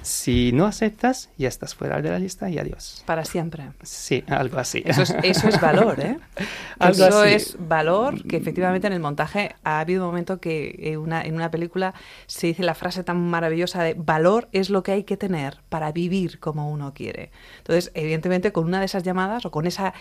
Si 0.00 0.50
no 0.52 0.64
aceptas, 0.64 1.28
ya 1.36 1.48
estás 1.48 1.74
fuera 1.74 2.00
de 2.00 2.08
la 2.08 2.18
lista 2.18 2.48
y 2.48 2.58
adiós. 2.58 3.02
Para 3.04 3.26
siempre. 3.26 3.72
Sí, 3.82 4.24
algo 4.26 4.58
así. 4.58 4.82
Eso 4.86 5.02
es, 5.02 5.60
valor, 5.60 6.00
¿eh? 6.00 6.18
eso 6.80 7.24
es 7.24 7.58
valor 7.58 8.26
que 8.26 8.38
efectivamente 8.38 8.86
en 8.86 8.94
el 8.94 9.00
montaje 9.00 9.54
ha 9.62 9.80
habido 9.80 10.04
un 10.04 10.08
momento 10.08 10.40
que 10.40 10.78
en 10.78 10.98
una, 10.98 11.20
en 11.20 11.34
una 11.34 11.50
película 11.50 11.92
se 12.26 12.46
dice 12.46 12.62
la 12.62 12.74
frase 12.74 13.04
tan 13.04 13.20
maravillosa 13.20 13.82
de 13.82 13.92
valor 13.92 14.48
es 14.52 14.70
lo 14.70 14.82
que 14.82 14.92
hay 14.92 15.04
que 15.04 15.18
tener 15.18 15.58
para 15.68 15.92
vivir 15.92 16.40
como 16.40 16.70
uno 16.70 16.94
quiere. 16.94 17.32
Entonces, 17.58 17.92
evidentemente, 17.92 18.50
con 18.50 18.64
una 18.64 18.78
de 18.78 18.86
esas 18.86 19.02
llamadas 19.02 19.44
o 19.44 19.50
con 19.50 19.66
esa 19.66 19.92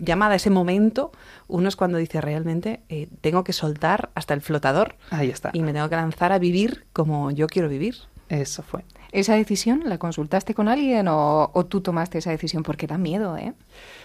llamada 0.00 0.34
ese 0.34 0.50
momento, 0.50 1.12
uno 1.48 1.68
es 1.68 1.76
cuando 1.76 1.98
dice 1.98 2.20
realmente 2.20 2.80
eh, 2.88 3.08
tengo 3.20 3.44
que 3.44 3.52
soltar 3.52 4.10
hasta 4.14 4.34
el 4.34 4.40
flotador. 4.40 4.96
Ahí 5.10 5.30
está. 5.30 5.50
Y 5.52 5.62
me 5.62 5.72
tengo 5.72 5.88
que 5.88 5.96
lanzar 5.96 6.32
a 6.32 6.38
vivir 6.38 6.86
como 6.92 7.30
yo 7.30 7.46
quiero 7.46 7.68
vivir. 7.68 7.96
Eso 8.28 8.62
fue. 8.62 8.84
¿Esa 9.12 9.34
decisión 9.34 9.82
la 9.86 9.98
consultaste 9.98 10.52
con 10.52 10.68
alguien 10.68 11.06
o, 11.08 11.66
tú 11.68 11.80
tomaste 11.80 12.18
esa 12.18 12.30
decisión? 12.30 12.62
Porque 12.62 12.86
da 12.86 12.98
miedo, 12.98 13.36
¿eh? 13.36 13.54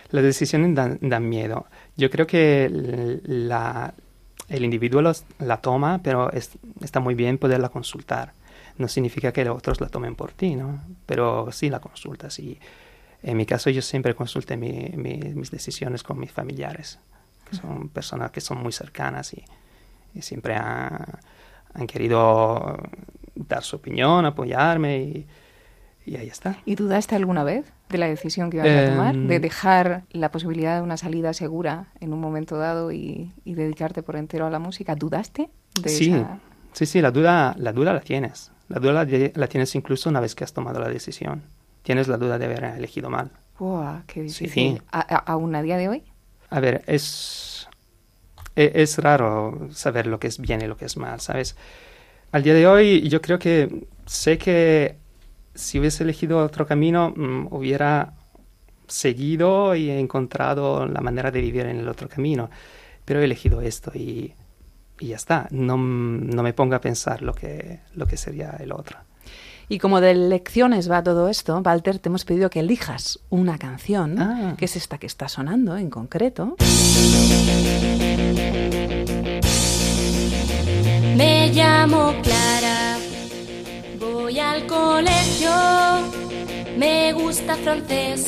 Las 0.09 0.23
decisiones 0.23 0.75
dan, 0.75 1.29
miedo. 1.29 1.65
Yo 1.97 2.09
creo 2.09 2.27
que 2.27 3.19
la, 3.25 3.93
el 4.47 4.63
individuo 4.63 5.01
la 5.39 5.57
toma, 5.57 6.01
pero 6.03 6.31
está 6.31 6.99
muy 6.99 7.15
bien 7.15 7.37
poderla 7.37 7.69
consultar. 7.69 8.33
No 8.77 8.87
significa 8.87 9.31
que 9.31 9.43
los 9.43 9.57
otros 9.57 9.81
la 9.81 9.89
tomen 9.89 10.15
por 10.15 10.33
ti, 10.33 10.55
¿no? 10.55 10.81
Pero 11.05 11.51
sí 11.51 11.69
la 11.69 11.79
consultas 11.79 12.37
y 12.39 12.59
en 13.23 13.37
mi 13.37 13.45
caso 13.45 13.69
yo 13.69 13.81
siempre 13.81 14.15
consulté 14.15 14.57
mis 14.57 15.51
decisiones 15.51 16.03
con 16.03 16.19
mis 16.19 16.31
familiares, 16.31 16.99
que 17.49 17.55
son 17.55 17.89
personas 17.89 18.31
que 18.31 18.41
son 18.41 18.61
muy 18.61 18.71
cercanas 18.71 19.33
y, 19.33 19.43
siempre 20.21 20.55
han, 20.55 21.87
querido 21.87 22.77
dar 23.35 23.63
su 23.63 23.77
opinión, 23.77 24.25
apoyarme 24.25 25.25
y, 26.05 26.15
ahí 26.15 26.27
está. 26.27 26.57
¿Y 26.65 26.75
dudaste 26.75 27.15
alguna 27.15 27.43
vez 27.43 27.71
de 27.89 27.97
la 27.97 28.07
decisión 28.07 28.49
que 28.49 28.57
ibas 28.57 28.67
a 28.67 28.91
tomar? 28.91 29.15
de 29.15 29.35
em, 29.35 29.41
dejar 29.41 30.03
la 30.11 30.29
posibilidad 30.31 30.77
de 30.77 30.81
una 30.81 30.97
salida 30.97 31.31
segura 31.33 31.87
en 32.01 32.11
un 32.11 32.19
momento 32.19 32.57
dado 32.57 32.91
y, 32.91 33.31
dedicarte 33.45 34.03
por 34.03 34.15
entero 34.15 34.47
a 34.47 34.49
la 34.49 34.59
música. 34.59 34.95
¿Dudaste? 34.95 35.49
De 35.81 35.89
sí, 35.89 36.25
sí, 36.73 36.85
sí, 36.85 37.01
la 37.01 37.11
duda, 37.11 37.55
la 37.57 37.71
duda 37.71 37.93
la 37.93 38.01
tienes 38.01 38.51
La 38.67 38.79
duda 38.79 39.05
la, 39.35 39.47
tienes 39.47 39.75
incluso 39.75 40.09
una 40.09 40.19
vez 40.19 40.35
que 40.35 40.43
has 40.43 40.53
tomado 40.53 40.81
la 40.81 40.89
decisión. 40.89 41.43
Tienes 41.83 42.07
la 42.07 42.17
duda 42.17 42.37
de 42.37 42.45
haber 42.45 42.63
elegido 42.63 43.09
mal. 43.09 43.31
¡Wow! 43.59 44.03
¡Qué 44.07 44.23
difícil! 44.23 44.81
¿Aún 44.91 45.55
a 45.55 45.61
día 45.61 45.77
de 45.77 45.89
hoy? 45.89 46.03
A 46.49 46.59
ver, 46.59 46.83
es, 46.87 47.67
e, 48.55 48.71
es, 48.75 48.97
raro 48.97 49.69
saber 49.71 50.07
lo 50.07 50.19
que 50.19 50.27
es 50.27 50.39
bien 50.39 50.61
y 50.61 50.67
lo 50.67 50.77
que 50.77 50.85
es 50.85 50.97
mal, 50.97 51.21
¿sabes? 51.21 51.55
Al 52.31 52.43
día 52.43 52.53
de 52.53 52.67
hoy 52.67 53.07
yo 53.07 53.21
creo 53.21 53.39
que 53.39 53.87
sé 54.05 54.37
que 54.37 54.97
si 55.53 55.79
hubiese 55.79 56.03
elegido 56.03 56.39
otro 56.39 56.65
camino 56.65 57.13
mm, 57.15 57.47
hubiera 57.51 58.13
seguido 58.87 59.75
y 59.75 59.89
encontrado 59.89 60.85
la 60.85 61.01
manera 61.01 61.31
de 61.31 61.41
vivir 61.41 61.65
en 61.65 61.77
el 61.77 61.87
otro 61.87 62.09
camino, 62.09 62.49
pero 63.05 63.21
he 63.21 63.23
elegido 63.25 63.61
esto 63.61 63.91
y, 63.93 64.33
y 64.99 65.07
ya 65.07 65.15
está, 65.15 65.47
no, 65.51 65.77
no, 65.77 66.43
me 66.43 66.53
ponga 66.53 66.77
a 66.77 66.81
pensar 66.81 67.21
lo 67.21 67.33
que, 67.33 67.79
lo 67.95 68.05
que 68.05 68.17
sería 68.17 68.51
el 68.59 68.71
otro. 68.71 68.97
Y 69.71 69.79
como 69.79 70.01
de 70.01 70.13
lecciones 70.13 70.91
va 70.91 71.01
todo 71.01 71.29
esto, 71.29 71.61
Walter, 71.65 71.97
te 71.97 72.09
hemos 72.09 72.25
pedido 72.25 72.49
que 72.49 72.59
elijas 72.59 73.19
una 73.29 73.57
canción, 73.57 74.19
ah. 74.19 74.55
que 74.57 74.65
es 74.65 74.75
esta 74.75 74.97
que 74.97 75.07
está 75.07 75.29
sonando 75.29 75.77
en 75.77 75.89
concreto. 75.89 76.57
Me 81.15 81.51
llamo 81.53 82.13
Clara, 82.21 82.97
voy 83.97 84.39
al 84.39 84.67
colegio, 84.67 85.51
me 86.77 87.13
gusta 87.13 87.55
francés, 87.55 88.25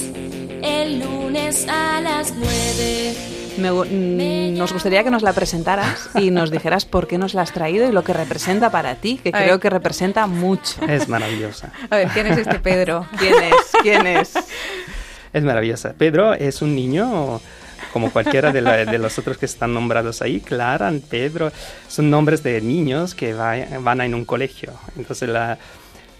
el 0.61 1.01
lunes 1.01 1.67
a 1.67 1.99
las 1.99 2.33
nueve 2.37 3.42
Mm, 3.57 4.57
nos 4.57 4.73
gustaría 4.73 5.03
que 5.03 5.11
nos 5.11 5.21
la 5.21 5.33
presentaras 5.33 6.09
y 6.15 6.31
nos 6.31 6.51
dijeras 6.51 6.85
por 6.85 7.07
qué 7.07 7.17
nos 7.17 7.33
la 7.33 7.43
has 7.43 7.51
traído 7.51 7.87
y 7.87 7.91
lo 7.91 8.03
que 8.03 8.13
representa 8.13 8.71
para 8.71 8.95
ti, 8.95 9.19
que 9.23 9.31
creo 9.31 9.59
que 9.59 9.69
representa 9.69 10.27
mucho. 10.27 10.81
Es 10.87 11.07
maravillosa. 11.07 11.71
A 11.89 11.97
ver, 11.97 12.07
¿quién 12.09 12.27
es 12.27 12.37
este 12.37 12.59
Pedro? 12.59 13.07
¿Quién 13.19 13.35
es? 13.35 13.53
¿Quién 13.81 14.07
es? 14.07 14.33
Es 15.33 15.43
maravillosa. 15.43 15.93
Pedro 15.93 16.33
es 16.33 16.61
un 16.61 16.75
niño 16.75 17.41
como 17.91 18.11
cualquiera 18.11 18.51
de, 18.51 18.61
de, 18.61 18.97
los 18.97 19.19
otros 19.19 19.37
que 19.37 19.45
están 19.45 19.73
nombrados 19.73 20.23
ahí, 20.23 20.39
Clara, 20.39 20.91
Pedro, 21.09 21.51
son 21.87 22.09
nombres 22.09 22.41
de 22.41 22.59
niños 22.59 23.13
que 23.13 23.33
van 23.33 24.01
en 24.01 24.15
un 24.15 24.25
colegio. 24.25 24.73
Entonces, 24.97 25.29
la, 25.29 25.59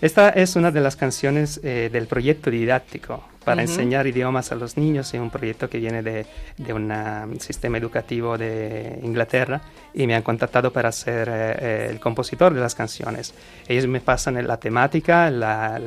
esta 0.04 0.28
es 0.32 0.58
una 0.58 0.70
de 0.70 0.82
las 0.82 0.98
canciones 0.98 1.62
eh, 1.64 1.90
del 1.90 2.08
proyecto 2.08 2.52
didáctico 2.52 3.24
para 3.46 3.62
enseñar 3.62 4.06
idiomas 4.06 4.52
a 4.52 4.56
los 4.56 4.76
niños. 4.76 5.14
Es 5.14 5.22
un 5.22 5.30
proyecto 5.30 5.70
que 5.70 5.78
viene 5.78 6.04
de, 6.04 6.26
de 6.58 6.74
un 6.74 7.40
sistema 7.40 7.78
educativo 7.78 8.38
de 8.38 9.00
Inglaterra 9.02 9.62
y 9.94 10.06
me 10.06 10.14
han 10.14 10.22
contactado 10.22 10.74
para 10.74 10.92
ser 10.92 11.30
eh, 11.30 11.56
eh, 11.58 11.88
el 11.90 12.02
compositor 12.02 12.54
de 12.54 12.60
las 12.60 12.76
canciones. 12.76 13.34
Ellos 13.66 13.88
me 13.88 14.02
pasan 14.02 14.46
la 14.46 14.58
temática, 14.58 15.32
las 15.32 15.82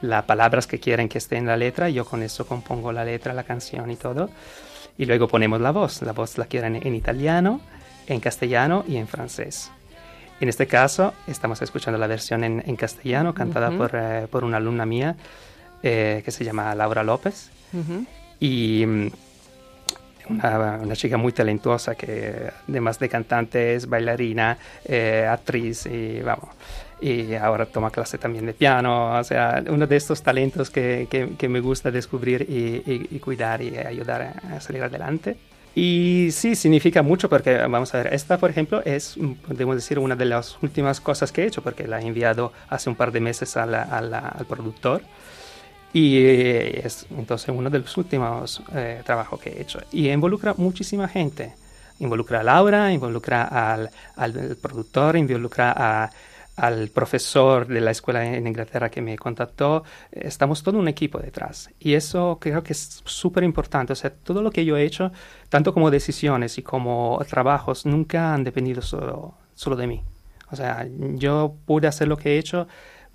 la 0.00 0.24
palabras 0.24 0.66
que 0.66 0.80
quieren 0.80 1.10
que 1.10 1.18
esté 1.18 1.36
en 1.36 1.44
la 1.44 1.58
letra 1.58 1.90
y 1.90 1.92
yo 1.92 2.06
con 2.06 2.22
eso 2.22 2.46
compongo 2.46 2.92
la 2.92 3.04
letra, 3.04 3.34
la 3.34 3.44
canción 3.44 3.90
y 3.90 3.96
todo. 3.96 4.30
Y 4.96 5.04
luego 5.04 5.28
ponemos 5.28 5.60
la 5.60 5.70
voz. 5.70 6.00
La 6.00 6.12
voz 6.12 6.38
la 6.38 6.46
quieren 6.46 6.76
en 6.76 6.94
italiano, 6.94 7.60
en 8.06 8.20
castellano 8.20 8.86
y 8.88 8.96
en 8.96 9.06
francés. 9.06 9.70
En 10.40 10.48
este 10.48 10.66
caso, 10.66 11.12
estamos 11.26 11.60
escuchando 11.60 11.98
la 11.98 12.06
versión 12.06 12.44
en, 12.44 12.76
castellano, 12.76 13.34
cantada 13.34 13.70
por, 13.70 13.90
eh, 13.94 14.26
por, 14.30 14.42
una 14.42 14.56
alumna 14.56 14.86
mía 14.86 15.14
eh, 15.82 16.22
que 16.24 16.30
se 16.30 16.44
llama 16.44 16.74
Laura 16.74 17.04
López. 17.04 17.50
Y 18.40 18.84
mm, 18.86 19.06
una, 20.30 20.78
una, 20.82 20.96
chica 20.96 21.18
muy 21.18 21.32
talentosa 21.32 21.94
que, 21.94 22.50
además 22.66 22.98
de 22.98 23.10
cantante, 23.10 23.74
es 23.74 23.86
bailarina, 23.86 24.56
eh, 24.86 25.26
actriz 25.28 25.84
y 25.84 26.20
vamos. 26.20 26.48
Y 27.02 27.34
ahora 27.34 27.66
toma 27.66 27.90
clase 27.90 28.16
también 28.16 28.46
de 28.46 28.54
piano, 28.54 29.18
o 29.18 29.24
sea, 29.24 29.62
uno 29.68 29.86
de 29.86 29.96
estos 29.96 30.22
talentos 30.22 30.70
que, 30.70 31.06
que, 31.38 31.48
me 31.48 31.60
gusta 31.60 31.90
descubrir 31.90 32.46
y, 32.48 32.82
y, 33.10 33.18
cuidar 33.18 33.60
y 33.60 33.76
ayudar 33.76 34.40
a 34.50 34.60
salir 34.60 34.82
adelante. 34.82 35.36
Y 35.74 36.30
sí, 36.32 36.56
significa 36.56 37.02
mucho 37.02 37.28
porque, 37.28 37.56
vamos 37.56 37.94
a 37.94 37.98
ver, 38.02 38.12
esta, 38.12 38.38
por 38.38 38.50
ejemplo, 38.50 38.82
es, 38.84 39.16
podemos 39.46 39.76
decir, 39.76 39.98
una 39.98 40.16
de 40.16 40.24
las 40.24 40.60
últimas 40.62 41.00
cosas 41.00 41.30
que 41.30 41.42
he 41.42 41.46
hecho 41.46 41.62
porque 41.62 41.86
la 41.86 42.00
he 42.00 42.06
enviado 42.06 42.52
hace 42.68 42.90
un 42.90 42.96
par 42.96 43.12
de 43.12 43.20
meses 43.20 43.56
a 43.56 43.62
al 43.62 44.46
productor. 44.46 45.02
Y 45.92 46.24
es 46.24 47.06
entonces 47.10 47.48
uno 47.48 47.68
de 47.68 47.80
los 47.80 47.96
últimos 47.96 48.62
eh, 48.74 49.02
trabajos 49.04 49.40
que 49.40 49.50
he 49.50 49.60
hecho. 49.60 49.80
Y 49.90 50.08
involucra 50.08 50.54
muchísima 50.56 51.08
gente. 51.08 51.54
Involucra 51.98 52.40
a 52.40 52.42
Laura, 52.42 52.92
involucra 52.92 53.42
al, 53.72 53.90
al 54.16 54.56
productor, 54.60 55.16
involucra 55.16 55.74
a 55.76 56.10
al 56.60 56.88
profesor 56.88 57.66
de 57.66 57.80
la 57.80 57.90
escuela 57.90 58.24
en 58.24 58.46
Inglaterra 58.46 58.90
que 58.90 59.00
me 59.00 59.16
contactó, 59.16 59.82
estamos 60.12 60.62
todo 60.62 60.78
un 60.78 60.88
equipo 60.88 61.18
detrás. 61.18 61.70
Y 61.80 61.94
eso 61.94 62.36
creo 62.38 62.62
que 62.62 62.74
es 62.74 63.00
súper 63.06 63.44
importante. 63.44 63.94
O 63.94 63.96
sea, 63.96 64.10
todo 64.10 64.42
lo 64.42 64.50
que 64.50 64.66
yo 64.66 64.76
he 64.76 64.84
hecho, 64.84 65.10
tanto 65.48 65.72
como 65.72 65.90
decisiones 65.90 66.58
y 66.58 66.62
como 66.62 67.18
trabajos, 67.28 67.86
nunca 67.86 68.34
han 68.34 68.44
dependido 68.44 68.82
solo, 68.82 69.34
solo 69.54 69.74
de 69.74 69.86
mí. 69.86 70.02
O 70.50 70.56
sea, 70.56 70.86
yo 71.14 71.54
pude 71.64 71.86
hacer 71.86 72.08
lo 72.08 72.18
que 72.18 72.34
he 72.34 72.38
hecho 72.38 72.68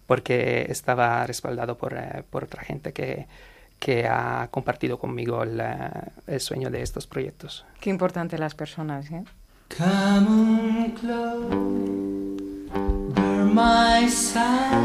porque 0.08 0.66
estaba 0.70 1.28
respaldado 1.28 1.78
por, 1.78 1.94
eh, 1.94 2.24
por 2.28 2.46
otra 2.46 2.64
gente 2.64 2.94
que, 2.94 3.28
que 3.78 4.08
ha 4.08 4.48
compartido 4.50 4.98
conmigo 4.98 5.44
el, 5.44 5.62
el, 6.26 6.40
sueño 6.40 6.72
de 6.72 6.82
estos 6.82 7.06
proyectos. 7.06 7.64
Qué 7.80 7.92
importante 7.92 8.40
las 8.40 8.56
personas, 8.56 9.12
¿eh? 9.12 9.24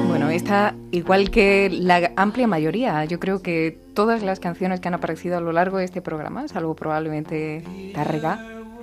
Bueno, 0.06 0.30
esta, 0.30 0.76
igual 0.92 1.30
que 1.30 1.68
la 1.70 2.12
amplia 2.14 2.46
mayoría, 2.46 3.04
yo 3.04 3.18
creo 3.18 3.42
que 3.42 3.76
todas 3.94 4.22
las 4.22 4.38
canciones 4.38 4.78
que 4.78 4.86
han 4.86 4.94
aparecido 4.94 5.36
a 5.38 5.40
lo 5.40 5.50
largo 5.50 5.78
de 5.78 5.84
este 5.84 6.00
programa, 6.00 6.46
salvo 6.46 6.76
probablemente 6.76 7.64
Tarrega, 7.92 8.38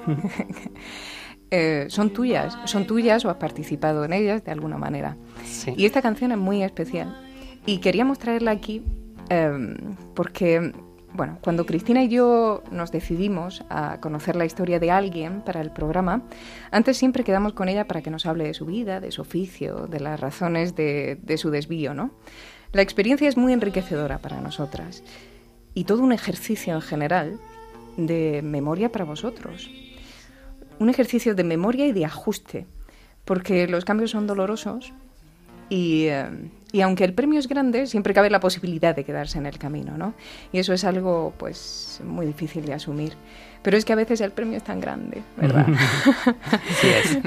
eh, 1.51 1.85
son 1.87 2.09
tuyas, 2.09 2.57
son 2.65 2.85
tuyas 2.85 3.23
o 3.23 3.29
has 3.29 3.37
participado 3.37 4.03
en 4.03 4.11
ellas 4.11 4.43
de 4.43 4.51
alguna 4.51 4.77
manera. 4.77 5.15
Y 5.77 5.85
esta 5.85 6.01
canción 6.01 6.33
es 6.33 6.37
muy 6.37 6.63
especial. 6.63 7.17
Y 7.65 7.77
queríamos 7.77 8.19
traerla 8.19 8.51
aquí 8.51 8.83
eh, 9.29 9.77
porque 10.15 10.73
bueno, 11.17 11.39
cuando 11.41 11.65
Cristina 11.65 12.03
y 12.03 12.09
yo 12.09 12.63
nos 12.71 12.91
decidimos 12.91 13.65
a 13.69 13.99
conocer 13.99 14.35
la 14.35 14.45
historia 14.45 14.79
de 14.79 14.91
alguien 14.91 15.41
para 15.41 15.61
el 15.61 15.71
programa, 15.71 16.21
antes 16.69 16.95
siempre 16.95 17.23
quedamos 17.23 17.53
con 17.53 17.69
ella 17.69 17.87
para 17.87 18.03
que 18.03 18.11
nos 18.11 18.27
hable 18.27 18.43
de 18.43 18.53
su 18.53 18.67
vida, 18.67 18.99
de 18.99 19.11
su 19.11 19.23
oficio, 19.23 19.87
de 19.87 19.99
las 19.99 20.19
razones 20.19 20.75
de, 20.75 21.19
su 21.37 21.49
desvío, 21.49 21.95
¿no? 21.95 22.11
La 22.71 22.83
experiencia 22.83 23.27
es 23.27 23.35
muy 23.35 23.51
enriquecedora 23.51 24.19
para 24.19 24.41
nosotras 24.41 25.03
y 25.73 25.85
todo 25.85 26.03
un 26.03 26.13
ejercicio 26.13 26.75
en 26.75 26.81
general 26.81 27.39
de 27.97 28.41
memoria 28.43 28.91
para 28.91 29.05
vosotros. 29.05 29.71
Un 30.77 30.89
ejercicio 30.89 31.33
de 31.33 31.43
memoria 31.43 31.87
y 31.87 31.93
de 31.93 32.05
ajuste, 32.05 32.67
porque 33.25 33.67
los 33.67 33.85
cambios 33.85 34.11
son 34.11 34.27
dolorosos 34.27 34.93
y, 35.69 36.05
eh, 36.05 36.25
y 36.71 36.81
aunque 36.81 37.05
el 37.05 37.13
premio 37.13 37.39
es 37.39 37.47
grande, 37.47 37.87
siempre 37.87 38.13
cabe 38.13 38.29
la 38.29 38.39
posibilidad 38.39 38.95
de 38.95 39.03
quedarse 39.03 39.37
en 39.37 39.45
el 39.45 39.57
camino, 39.57 39.97
¿no? 39.97 40.13
Y 40.51 40.59
eso 40.59 40.73
es 40.73 40.83
algo, 40.83 41.33
pues, 41.37 42.01
muy 42.03 42.25
difícil 42.25 42.65
de 42.65 42.73
asumir. 42.73 43.13
Pero 43.61 43.77
es 43.77 43.85
que 43.85 43.93
a 43.93 43.95
veces 43.95 44.21
el 44.21 44.31
premio 44.31 44.57
es 44.57 44.63
tan 44.63 44.79
grande, 44.79 45.23
¿verdad? 45.37 45.65
sí 46.81 46.87
es. 46.87 47.17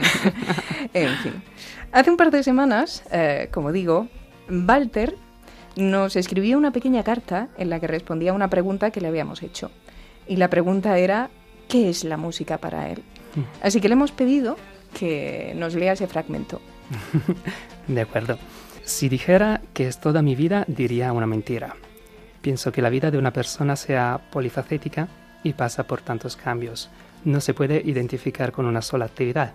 en 0.95 1.17
fin. 1.17 1.43
Hace 1.93 2.11
un 2.11 2.17
par 2.17 2.31
de 2.31 2.43
semanas, 2.43 3.03
eh, 3.11 3.49
como 3.51 3.73
digo, 3.73 4.09
Walter 4.49 5.17
nos 5.77 6.17
escribió 6.17 6.59
una 6.59 6.73
pequeña 6.73 7.03
carta 7.03 7.49
en 7.57 7.71
la 7.71 7.81
que 7.81 7.87
respondía 7.87 8.33
a 8.33 8.35
una 8.35 8.51
pregunta 8.51 8.91
que 8.91 9.01
le 9.01 9.09
habíamos 9.09 9.43
hecho. 9.43 9.71
Y 10.29 10.37
la 10.37 10.51
pregunta 10.51 10.99
era, 10.99 11.31
¿qué 11.69 11.89
es 11.89 12.05
la 12.05 12.17
música 12.17 12.59
para 12.59 12.91
él? 12.91 13.03
Mm. 13.35 13.41
Así 13.63 13.81
que 13.81 13.89
le 13.89 13.95
hemos 13.95 14.13
pedido 14.13 14.57
que 14.99 15.55
nos 15.57 15.75
lea 15.75 15.93
ese 15.93 16.07
fragmento. 16.07 16.61
de 17.89 18.01
acuerdo. 18.01 18.39
Si 18.85 19.09
dijera 19.09 19.61
que 19.73 19.87
es 19.87 20.01
toda 20.01 20.23
mi 20.23 20.35
vida, 20.35 20.65
diría 20.67 21.13
una 21.13 21.27
mentira. 21.27 21.77
Pienso 22.41 22.73
que 22.73 22.83
la 22.83 22.91
vida 22.91 23.11
de 23.11 23.19
una 23.19 23.33
persona 23.33 23.77
sea 23.77 24.21
polifacética 24.31 25.09
y 25.43 25.53
pasa 25.53 25.85
por 25.85 26.01
tantos 26.01 26.37
cambios. 26.37 26.91
No 27.25 27.41
se 27.41 27.55
puede 27.55 27.83
identificar 27.85 28.53
con 28.53 28.67
una 28.67 28.83
sola 28.83 29.05
actividad. 29.05 29.53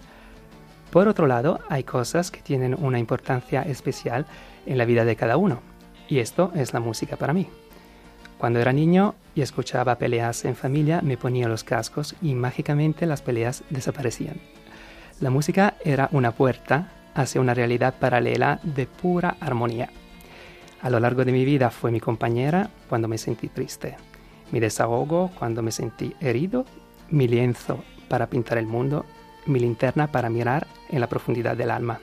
Por 0.91 1.07
otro 1.07 1.27
lado, 1.27 1.59
hay 1.67 1.83
cosas 1.83 2.31
que 2.31 2.41
tienen 2.41 2.75
una 2.79 2.99
importancia 2.99 3.63
especial 3.63 4.25
en 4.65 4.77
la 4.77 4.85
vida 4.85 5.03
de 5.03 5.15
cada 5.15 5.35
uno, 5.35 5.61
y 6.07 6.19
esto 6.19 6.51
es 6.55 6.73
la 6.73 6.79
música 6.79 7.17
para 7.17 7.33
mí. 7.33 7.49
Cuando 8.37 8.59
era 8.59 8.73
niño 8.73 9.15
y 9.33 9.41
escuchaba 9.41 9.97
peleas 9.97 10.45
en 10.45 10.55
familia, 10.55 11.01
me 11.01 11.17
ponía 11.17 11.47
los 11.47 11.63
cascos 11.63 12.15
y 12.21 12.35
mágicamente 12.35 13.05
las 13.05 13.21
peleas 13.21 13.63
desaparecían. 13.69 14.39
La 15.19 15.29
música 15.29 15.75
era 15.83 16.09
una 16.11 16.31
puerta 16.31 16.91
hacia 17.15 17.41
una 17.41 17.53
realidad 17.53 17.95
paralela 17.99 18.59
de 18.63 18.85
pura 18.85 19.37
armonía. 19.39 19.89
A 20.81 20.89
lo 20.89 20.99
largo 20.99 21.25
de 21.25 21.31
mi 21.31 21.45
vida 21.45 21.71
fue 21.71 21.91
mi 21.91 21.99
compañera 21.99 22.69
cuando 22.87 23.07
me 23.07 23.17
sentí 23.17 23.47
triste, 23.47 23.95
mi 24.51 24.59
desahogo 24.59 25.31
cuando 25.39 25.63
me 25.63 25.71
sentí 25.71 26.13
herido, 26.19 26.65
mi 27.09 27.27
lienzo 27.27 27.83
para 28.07 28.27
pintar 28.27 28.57
el 28.57 28.67
mundo, 28.67 29.05
mi 29.47 29.59
linterna 29.59 30.11
para 30.11 30.29
mirar 30.29 30.67
en 30.89 30.99
la 30.99 31.07
profundidad 31.07 31.57
del 31.57 31.71
alma. 31.71 31.99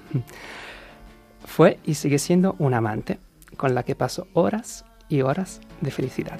Fue 1.45 1.79
y 1.85 1.95
sigue 1.95 2.19
siendo 2.19 2.57
un 2.59 2.75
amante 2.75 3.19
con 3.57 3.75
la 3.75 3.83
que 3.83 3.95
paso 3.95 4.27
horas 4.33 4.85
y 5.09 5.23
horas 5.23 5.61
de 5.81 5.91
felicidad. 5.91 6.39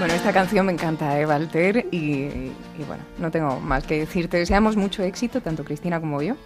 Bueno, 0.00 0.14
esta 0.14 0.32
canción 0.32 0.64
me 0.64 0.72
encanta, 0.72 1.20
¿eh, 1.20 1.26
Walter? 1.26 1.86
Y, 1.92 1.98
y, 1.98 2.84
bueno, 2.88 3.04
no 3.18 3.30
tengo 3.30 3.60
más 3.60 3.84
que 3.84 3.98
decir. 3.98 4.30
Te 4.30 4.38
deseamos 4.38 4.74
mucho 4.74 5.02
éxito, 5.02 5.42
tanto 5.42 5.62
Cristina 5.62 6.00
como 6.00 6.22
yo. 6.22 6.36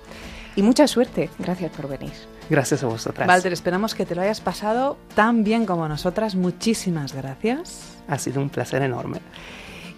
Y 0.57 0.63
mucha 0.63 0.89
suerte. 0.89 1.31
Gracias 1.39 1.71
por 1.71 1.89
venir. 1.89 2.11
Gracias 2.51 2.83
a 2.83 2.89
vosotras. 2.89 3.29
Walter, 3.29 3.53
esperamos 3.53 3.95
que 3.95 4.07
te 4.07 4.17
lo 4.17 4.23
hayas 4.23 4.41
pasado 4.41 4.99
tan 5.15 5.45
bien 5.45 5.67
como 5.67 5.87
nosotras. 5.87 6.35
Muchísimas 6.35 7.13
gracias. 7.13 7.97
Ha 8.09 8.19
sido 8.19 8.43
un 8.43 8.51
placer 8.51 8.83
enorme. 8.83 9.21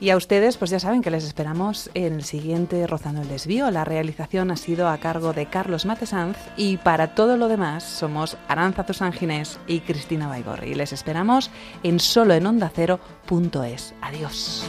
Y 0.00 0.10
a 0.10 0.16
ustedes, 0.16 0.56
pues 0.58 0.70
ya 0.70 0.78
saben 0.78 1.02
que 1.02 1.10
les 1.10 1.24
esperamos 1.24 1.90
en 1.94 2.14
el 2.14 2.24
siguiente 2.24 2.86
Rozando 2.86 3.22
el 3.22 3.28
Desvío. 3.28 3.70
La 3.70 3.84
realización 3.84 4.50
ha 4.50 4.56
sido 4.56 4.88
a 4.88 4.98
cargo 4.98 5.32
de 5.32 5.46
Carlos 5.46 5.86
Matesanz 5.86 6.36
y 6.56 6.76
para 6.76 7.14
todo 7.14 7.36
lo 7.36 7.48
demás 7.48 7.82
somos 7.82 8.36
Aranza 8.48 8.84
Ginés 9.12 9.58
y 9.66 9.80
Cristina 9.80 10.28
Baigorri. 10.28 10.74
Les 10.74 10.92
esperamos 10.92 11.50
en 11.82 11.98
soloenondacero.es. 11.98 13.94
Adiós. 14.02 14.64